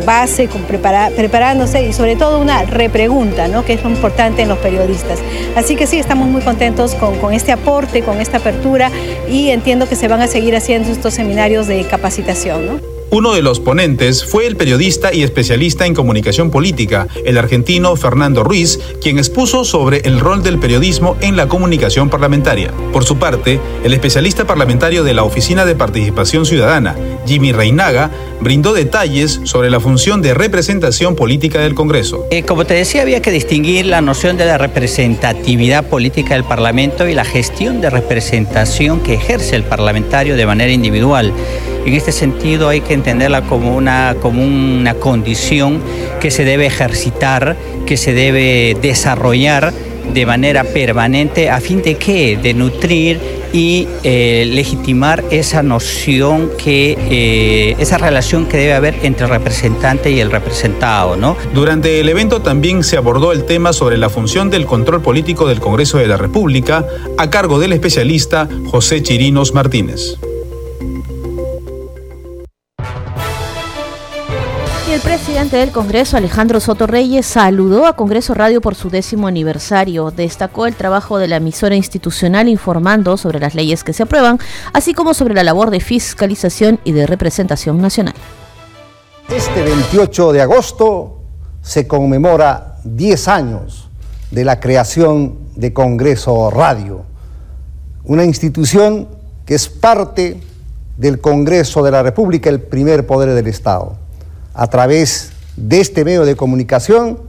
base, 0.05 0.47
con 0.47 0.61
preparándose 0.63 1.87
y 1.87 1.93
sobre 1.93 2.15
todo 2.15 2.39
una 2.39 2.63
repregunta, 2.63 3.47
¿no? 3.47 3.65
que 3.65 3.73
es 3.73 3.83
lo 3.83 3.89
importante 3.89 4.43
en 4.43 4.49
los 4.49 4.59
periodistas. 4.59 5.19
Así 5.55 5.75
que 5.75 5.87
sí, 5.87 5.97
estamos 5.97 6.27
muy 6.27 6.41
contentos 6.41 6.95
con, 6.95 7.33
este 7.33 7.51
aporte, 7.51 8.03
con 8.03 8.21
esta 8.21 8.37
apertura 8.37 8.91
y 9.29 9.49
entiendo 9.49 9.89
que 9.89 9.95
se 9.95 10.07
van 10.07 10.21
a 10.21 10.27
seguir 10.27 10.55
haciendo 10.55 10.91
estos 10.91 11.13
seminarios 11.13 11.67
de 11.67 11.83
capacitación. 11.83 12.94
Uno 13.11 13.33
de 13.33 13.41
los 13.41 13.59
ponentes 13.59 14.25
fue 14.25 14.47
el 14.47 14.57
periodista 14.57 15.13
y 15.13 15.23
especialista 15.23 15.85
en 15.85 15.93
comunicación 15.93 16.51
política, 16.51 17.07
el 17.23 17.37
argentino 17.37 17.95
Fernando 17.95 18.43
Ruiz, 18.43 18.79
quien 19.01 19.19
expuso 19.19 19.63
sobre 19.63 19.99
el 19.99 20.19
rol 20.19 20.43
del 20.43 20.59
periodismo 20.59 21.15
en 21.21 21.37
la 21.37 21.47
comunicación 21.47 22.09
parlamentaria. 22.09 22.71
Por 22.91 23.05
su 23.05 23.17
parte, 23.17 23.59
el 23.83 23.93
especialista 23.93 24.45
parlamentario 24.45 25.03
de 25.03 25.13
la 25.13 25.23
Oficina 25.23 25.65
de 25.65 25.75
Participación 25.75 26.45
Ciudadana, 26.45 26.95
Jimmy 27.25 27.51
Reinaga, 27.51 28.11
brindó 28.41 28.73
detalles 28.73 29.39
sobre 29.43 29.69
la 29.69 29.79
función 29.79 30.21
de 30.21 30.33
representación 30.33 31.15
política 31.15 31.61
del 31.61 31.75
Congreso. 31.75 32.25
Eh, 32.31 32.43
como 32.43 32.65
te 32.65 32.73
decía, 32.73 33.01
había 33.01 33.21
que 33.21 33.31
distinguir 33.31 33.85
la 33.85 34.01
noción 34.01 34.35
de 34.37 34.45
la 34.45 34.57
representatividad 34.57 35.87
política 35.87 36.33
del 36.33 36.43
Parlamento 36.43 37.07
y 37.07 37.13
la 37.13 37.23
gestión 37.23 37.81
de 37.81 37.89
representación 37.89 38.99
que 38.99 39.13
ejerce 39.13 39.55
el 39.55 39.63
parlamentario 39.63 40.35
de 40.35 40.45
manera 40.45 40.71
individual. 40.71 41.33
En 41.85 41.93
este 41.93 42.11
sentido 42.11 42.67
hay 42.67 42.81
que 42.81 42.93
entenderla 42.93 43.43
como 43.43 43.75
una, 43.75 44.15
como 44.19 44.43
una 44.43 44.95
condición 44.95 45.81
que 46.19 46.31
se 46.31 46.43
debe 46.43 46.65
ejercitar, 46.65 47.55
que 47.85 47.95
se 47.95 48.13
debe 48.13 48.75
desarrollar 48.81 49.71
de 50.13 50.25
manera 50.25 50.63
permanente 50.63 51.49
a 51.49 51.59
fin 51.59 51.81
de 51.81 51.95
qué? 51.95 52.37
De 52.41 52.53
nutrir 52.53 53.19
y 53.53 53.87
eh, 54.03 54.45
legitimar 54.51 55.23
esa 55.31 55.63
noción 55.63 56.49
que, 56.57 56.97
eh, 57.09 57.75
esa 57.79 57.97
relación 57.97 58.47
que 58.47 58.57
debe 58.57 58.73
haber 58.73 58.95
entre 59.03 59.25
el 59.25 59.31
representante 59.31 60.11
y 60.11 60.19
el 60.19 60.31
representado, 60.31 61.15
¿no? 61.15 61.37
Durante 61.53 61.99
el 61.99 62.09
evento 62.09 62.41
también 62.41 62.83
se 62.83 62.97
abordó 62.97 63.31
el 63.31 63.45
tema 63.45 63.73
sobre 63.73 63.97
la 63.97 64.09
función 64.09 64.49
del 64.49 64.65
control 64.65 65.01
político 65.01 65.47
del 65.47 65.59
Congreso 65.59 65.97
de 65.99 66.07
la 66.07 66.17
República 66.17 66.85
a 67.17 67.29
cargo 67.29 67.59
del 67.59 67.73
especialista 67.73 68.49
José 68.65 69.01
Chirinos 69.01 69.53
Martínez. 69.53 70.17
Presidente 75.45 75.65
del 75.65 75.75
Congreso, 75.75 76.17
Alejandro 76.17 76.59
Soto 76.59 76.87
Reyes, 76.87 77.23
saludó 77.23 77.85
a 77.85 77.95
Congreso 77.95 78.33
Radio 78.33 78.61
por 78.61 78.73
su 78.73 78.89
décimo 78.89 79.27
aniversario. 79.27 80.09
Destacó 80.09 80.65
el 80.65 80.73
trabajo 80.73 81.19
de 81.19 81.27
la 81.27 81.35
emisora 81.35 81.75
institucional 81.75 82.49
informando 82.49 83.15
sobre 83.15 83.39
las 83.39 83.53
leyes 83.53 83.83
que 83.83 83.93
se 83.93 84.01
aprueban, 84.01 84.39
así 84.73 84.95
como 84.95 85.13
sobre 85.13 85.35
la 85.35 85.43
labor 85.43 85.69
de 85.69 85.81
fiscalización 85.81 86.79
y 86.83 86.93
de 86.93 87.05
representación 87.05 87.79
nacional. 87.79 88.15
Este 89.29 89.61
28 89.61 90.31
de 90.31 90.41
agosto 90.41 91.21
se 91.61 91.85
conmemora 91.85 92.77
10 92.83 93.27
años 93.27 93.89
de 94.31 94.45
la 94.45 94.59
creación 94.59 95.37
de 95.55 95.73
Congreso 95.73 96.49
Radio, 96.49 97.03
una 98.05 98.23
institución 98.23 99.09
que 99.45 99.53
es 99.53 99.69
parte 99.69 100.41
del 100.97 101.21
Congreso 101.21 101.83
de 101.83 101.91
la 101.91 102.01
República, 102.01 102.49
el 102.49 102.61
primer 102.61 103.05
poder 103.05 103.35
del 103.35 103.45
Estado 103.45 104.05
a 104.55 104.67
través 104.67 105.31
de 105.57 105.79
este 105.79 106.03
medio 106.03 106.25
de 106.25 106.35
comunicación, 106.35 107.19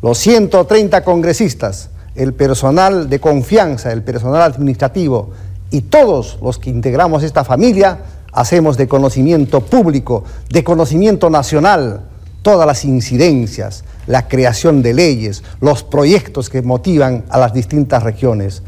los 0.00 0.18
130 0.18 1.04
congresistas, 1.04 1.90
el 2.14 2.34
personal 2.34 3.08
de 3.08 3.20
confianza, 3.20 3.92
el 3.92 4.02
personal 4.02 4.42
administrativo 4.42 5.30
y 5.70 5.82
todos 5.82 6.38
los 6.42 6.58
que 6.58 6.70
integramos 6.70 7.22
esta 7.22 7.44
familia, 7.44 8.00
hacemos 8.32 8.76
de 8.76 8.88
conocimiento 8.88 9.60
público, 9.60 10.24
de 10.50 10.64
conocimiento 10.64 11.30
nacional, 11.30 12.02
todas 12.42 12.66
las 12.66 12.84
incidencias, 12.84 13.84
la 14.06 14.26
creación 14.26 14.82
de 14.82 14.94
leyes, 14.94 15.42
los 15.60 15.84
proyectos 15.84 16.50
que 16.50 16.62
motivan 16.62 17.24
a 17.28 17.38
las 17.38 17.52
distintas 17.52 18.02
regiones. 18.02 18.62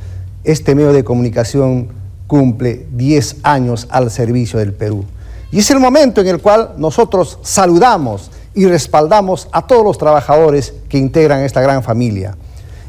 Este 0.44 0.74
medio 0.74 0.92
de 0.92 1.04
comunicación 1.04 1.88
cumple 2.26 2.86
10 2.92 3.36
años 3.42 3.86
al 3.90 4.10
servicio 4.10 4.58
del 4.58 4.72
Perú. 4.72 5.04
Y 5.50 5.58
es 5.58 5.70
el 5.70 5.80
momento 5.80 6.20
en 6.20 6.28
el 6.28 6.40
cual 6.40 6.74
nosotros 6.78 7.38
saludamos 7.42 8.30
y 8.54 8.66
respaldamos 8.66 9.48
a 9.52 9.66
todos 9.66 9.84
los 9.84 9.98
trabajadores 9.98 10.74
que 10.88 10.98
integran 10.98 11.40
esta 11.40 11.60
gran 11.60 11.82
familia. 11.82 12.36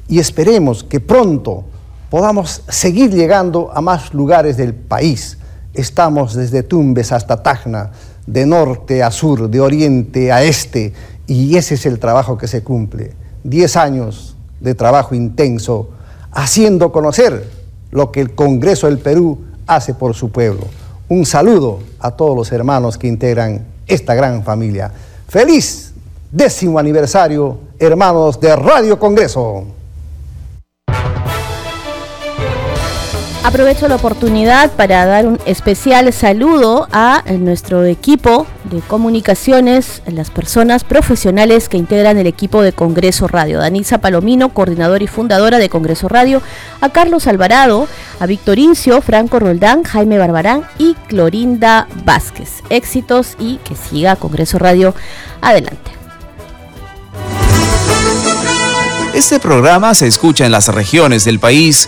Y 0.08 0.20
esperemos 0.20 0.84
que 0.84 1.00
pronto 1.00 1.64
podamos 2.10 2.62
seguir 2.70 3.12
llegando 3.12 3.72
a 3.74 3.82
más 3.82 4.14
lugares 4.14 4.58
del 4.58 4.74
país. 4.74 5.38
Estamos 5.74 6.36
desde 6.36 6.64
Tumbes 6.64 7.12
hasta 7.12 7.42
Tacna, 7.42 7.92
de 8.28 8.46
norte 8.46 9.04
a 9.04 9.12
sur, 9.12 9.50
de 9.50 9.60
oriente 9.60 10.32
a 10.32 10.44
este, 10.44 10.94
y 11.28 11.58
ese 11.58 11.76
es 11.76 11.86
el 11.86 12.00
trabajo 12.00 12.38
que 12.38 12.48
se 12.48 12.64
cumple. 12.64 13.14
Diez 13.44 13.76
años 13.76 14.36
de 14.60 14.76
trabajo 14.76 15.16
intenso, 15.16 15.90
haciendo 16.32 16.92
conocer 16.92 17.50
lo 17.92 18.12
que 18.12 18.22
el 18.22 18.36
Congreso 18.36 18.88
del 18.88 19.00
Perú 19.00 19.40
hace 19.68 19.94
por 19.94 20.14
su 20.14 20.32
pueblo 20.32 20.66
un 21.08 21.26
saludo 21.26 21.80
a 22.00 22.12
todos 22.12 22.36
los 22.36 22.52
hermanos 22.52 22.98
que 22.98 23.08
integran 23.08 23.66
esta 23.88 24.16
gran 24.16 24.44
familia. 24.44 24.92
Feliz 25.28 25.94
décimo 26.32 26.80
aniversario, 26.80 27.58
hermanos 27.80 28.40
de 28.40 28.56
Radio 28.56 29.00
Congreso. 29.00 29.66
Aprovecho 33.46 33.88
la 33.88 33.98
oportunidad 33.98 34.72
para 34.72 35.06
dar 35.06 35.28
un 35.28 35.40
especial 35.46 36.12
saludo 36.12 36.88
a 36.92 37.24
nuestro 37.38 37.86
equipo 37.86 38.48
de 38.64 38.80
comunicaciones, 38.80 40.02
las 40.08 40.32
personas 40.32 40.84
profesionales 40.84 41.70
que 41.70 41.78
integran 41.78 42.18
el 42.18 42.26
equipo 42.26 42.64
de 42.64 42.74
Congreso 42.74 43.28
Radio. 43.28 43.60
Danisa 43.60 44.00
Palomino, 44.00 44.50
coordinadora 44.50 45.04
y 45.04 45.08
fundadora 45.08 45.60
de 45.60 45.70
Congreso 45.70 46.08
Radio, 46.08 46.42
a 46.82 46.90
Carlos 46.90 47.28
Alvarado, 47.28 47.88
a 48.20 48.26
Víctor 48.26 48.58
Incio, 48.58 49.00
Franco 49.04 49.38
Roldán, 49.38 49.84
Jaime 49.84 50.18
Barbarán 50.18 50.64
y 50.80 50.96
Clorinda 51.08 51.88
Vázquez. 52.04 52.64
Éxitos 52.72 53.36
y 53.38 53.58
que 53.58 53.76
siga 53.76 54.16
Congreso 54.16 54.58
Radio 54.58 54.96
adelante. 55.42 55.92
Este 59.14 59.40
programa 59.40 59.94
se 59.94 60.08
escucha 60.08 60.48
en 60.48 60.52
las 60.52 60.68
regiones 60.68 61.26
del 61.26 61.40
país 61.40 61.88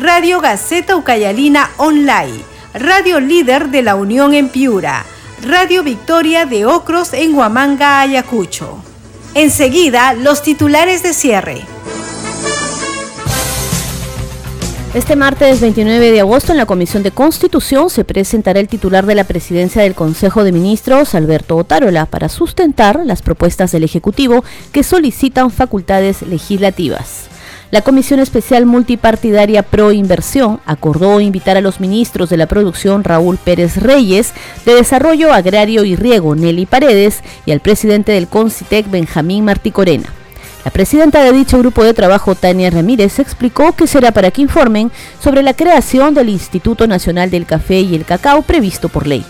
Radio 0.00 0.40
Gaceta 0.40 0.94
Ucayalina 0.94 1.70
Online, 1.76 2.38
Radio 2.72 3.18
Líder 3.18 3.70
de 3.70 3.82
la 3.82 3.96
Unión 3.96 4.32
en 4.32 4.48
Piura, 4.48 5.04
Radio 5.42 5.82
Victoria 5.82 6.46
de 6.46 6.66
Ocros 6.66 7.12
en 7.12 7.34
Huamanga, 7.34 8.00
Ayacucho. 8.00 8.78
Enseguida, 9.34 10.14
los 10.14 10.42
titulares 10.42 11.02
de 11.02 11.12
cierre. 11.12 11.62
Este 14.94 15.16
martes 15.16 15.60
29 15.60 16.12
de 16.12 16.20
agosto 16.20 16.52
en 16.52 16.58
la 16.58 16.66
Comisión 16.66 17.02
de 17.02 17.10
Constitución 17.10 17.90
se 17.90 18.04
presentará 18.04 18.60
el 18.60 18.68
titular 18.68 19.04
de 19.04 19.16
la 19.16 19.24
presidencia 19.24 19.82
del 19.82 19.96
Consejo 19.96 20.44
de 20.44 20.52
Ministros, 20.52 21.16
Alberto 21.16 21.56
Otárola, 21.56 22.06
para 22.06 22.28
sustentar 22.28 23.00
las 23.04 23.22
propuestas 23.22 23.72
del 23.72 23.82
Ejecutivo 23.82 24.44
que 24.70 24.84
solicitan 24.84 25.50
facultades 25.50 26.22
legislativas. 26.22 27.28
La 27.70 27.82
Comisión 27.82 28.18
Especial 28.18 28.64
Multipartidaria 28.64 29.62
Pro 29.62 29.92
Inversión 29.92 30.58
acordó 30.64 31.20
invitar 31.20 31.58
a 31.58 31.60
los 31.60 31.80
ministros 31.80 32.30
de 32.30 32.38
la 32.38 32.46
producción 32.46 33.04
Raúl 33.04 33.36
Pérez 33.36 33.76
Reyes, 33.76 34.32
de 34.64 34.74
Desarrollo 34.74 35.34
Agrario 35.34 35.84
y 35.84 35.94
Riego 35.94 36.34
Nelly 36.34 36.64
Paredes 36.64 37.20
y 37.44 37.52
al 37.52 37.60
presidente 37.60 38.12
del 38.12 38.26
CONCITEC 38.26 38.90
Benjamín 38.90 39.44
Martí 39.44 39.70
Corena. 39.70 40.08
La 40.64 40.70
presidenta 40.70 41.22
de 41.22 41.32
dicho 41.32 41.58
grupo 41.58 41.84
de 41.84 41.92
trabajo, 41.92 42.34
Tania 42.34 42.70
Ramírez, 42.70 43.18
explicó 43.18 43.72
que 43.72 43.86
será 43.86 44.12
para 44.12 44.30
que 44.30 44.40
informen 44.40 44.90
sobre 45.20 45.42
la 45.42 45.52
creación 45.52 46.14
del 46.14 46.30
Instituto 46.30 46.86
Nacional 46.86 47.30
del 47.30 47.44
Café 47.44 47.80
y 47.80 47.94
el 47.94 48.06
Cacao 48.06 48.40
previsto 48.40 48.88
por 48.88 49.06
ley. 49.06 49.26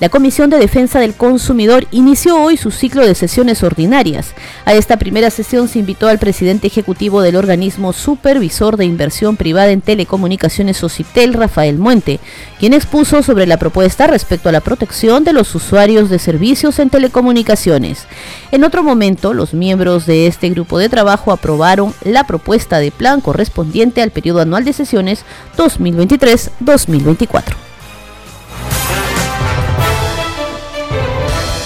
La 0.00 0.10
Comisión 0.10 0.48
de 0.48 0.58
Defensa 0.58 1.00
del 1.00 1.14
Consumidor 1.14 1.88
inició 1.90 2.40
hoy 2.40 2.56
su 2.56 2.70
ciclo 2.70 3.04
de 3.04 3.16
sesiones 3.16 3.64
ordinarias. 3.64 4.32
A 4.64 4.74
esta 4.74 4.96
primera 4.96 5.28
sesión 5.28 5.66
se 5.66 5.80
invitó 5.80 6.06
al 6.06 6.20
presidente 6.20 6.68
ejecutivo 6.68 7.20
del 7.20 7.34
organismo 7.34 7.92
supervisor 7.92 8.76
de 8.76 8.84
inversión 8.84 9.36
privada 9.36 9.72
en 9.72 9.80
telecomunicaciones 9.80 10.84
OCITEL, 10.84 11.34
Rafael 11.34 11.78
Muente, 11.78 12.20
quien 12.60 12.74
expuso 12.74 13.24
sobre 13.24 13.48
la 13.48 13.56
propuesta 13.56 14.06
respecto 14.06 14.48
a 14.48 14.52
la 14.52 14.60
protección 14.60 15.24
de 15.24 15.32
los 15.32 15.52
usuarios 15.56 16.10
de 16.10 16.20
servicios 16.20 16.78
en 16.78 16.90
telecomunicaciones. 16.90 18.06
En 18.52 18.62
otro 18.62 18.84
momento, 18.84 19.34
los 19.34 19.52
miembros 19.52 20.06
de 20.06 20.28
este 20.28 20.48
grupo 20.50 20.78
de 20.78 20.88
trabajo 20.88 21.32
aprobaron 21.32 21.92
la 22.04 22.24
propuesta 22.24 22.78
de 22.78 22.92
plan 22.92 23.20
correspondiente 23.20 24.00
al 24.00 24.12
periodo 24.12 24.42
anual 24.42 24.64
de 24.64 24.74
sesiones 24.74 25.24
2023-2024. 25.56 27.67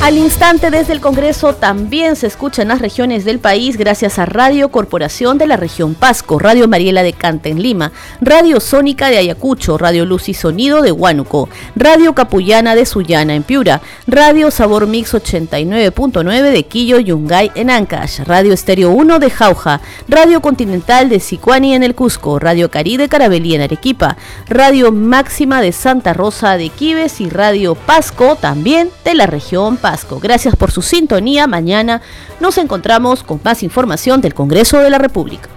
Al 0.03 0.19
instante 0.19 0.73
desde 0.73 0.95
el 0.95 1.01
Congreso 1.01 1.55
también 1.55 2.17
se 2.17 2.27
escucha 2.27 2.63
en 2.63 2.69
las 2.69 2.81
regiones 2.81 3.25
del 3.25 3.39
país 3.39 3.77
gracias 3.77 4.19
a 4.19 4.27
Radio 4.27 4.69
Corporación 4.71 5.39
de 5.39 5.47
la 5.47 5.57
región 5.57 5.95
Pasco, 5.95 6.41
Radio 6.41 6.67
Mariela 6.67 7.05
de 7.05 7.13
Canta 7.13 7.51
en 7.51 7.63
Lima, 7.63 7.93
Radio 8.21 8.59
Sónica 8.59 9.11
de 9.11 9.19
Ayacucho, 9.19 9.79
Radio 9.79 10.05
Luz 10.05 10.29
y 10.29 10.35
Sonido 10.35 10.83
de 10.83 10.91
Huánuco, 10.91 11.49
Radio 11.77 12.17
Capullana 12.17 12.75
de 12.75 12.85
Sullana 12.85 13.37
en 13.37 13.45
Piura, 13.45 13.81
Radio 14.09 14.51
Sabor 14.51 14.89
Mix 14.89 15.15
89.9 15.15 16.51
de 16.51 16.65
Quillo 16.65 16.99
Yungay 16.99 17.53
en 17.55 17.71
Ancash, 17.71 18.23
Radio 18.25 18.55
Estéreo 18.55 18.91
1 18.91 19.21
de 19.21 19.31
Jauja, 19.31 19.81
Radio 20.09 20.43
Continental 20.43 21.11
de 21.11 21.21
Sicuani 21.21 21.77
en 21.77 21.85
el 21.85 21.95
Cusco, 21.95 22.41
Radio 22.41 22.73
Cari 22.73 22.97
de 22.97 23.09
Carabelí 23.09 23.55
en 23.55 23.61
Arequipa, 23.61 24.17
Radio 24.49 24.91
Máxima 24.91 25.61
de 25.61 25.71
Santa 25.71 26.13
Rosa 26.13 26.57
de 26.57 26.71
Quibes 26.71 27.21
y 27.21 27.31
Radio 27.31 27.77
Pasco 27.77 28.35
también 28.35 28.91
de 29.05 29.15
la 29.15 29.27
región 29.27 29.77
Pasco. 29.77 29.92
Gracias 30.21 30.57
por 30.57 30.71
su 30.71 30.83
sintonía. 30.83 31.47
Mañana 31.47 32.01
nos 32.41 32.59
encontramos 32.59 33.23
con 33.23 33.41
más 33.45 33.63
información 33.63 34.21
del 34.21 34.35
Congreso 34.35 34.79
de 34.79 34.91
la 34.91 34.99
República. 34.99 35.49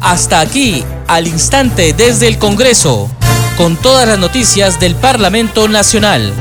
Hasta 0.00 0.40
aquí, 0.40 0.84
al 1.06 1.26
instante 1.26 1.92
desde 1.92 2.26
el 2.26 2.38
Congreso, 2.38 3.08
con 3.56 3.76
todas 3.76 4.08
las 4.08 4.18
noticias 4.18 4.80
del 4.80 4.94
Parlamento 4.94 5.68
Nacional. 5.68 6.32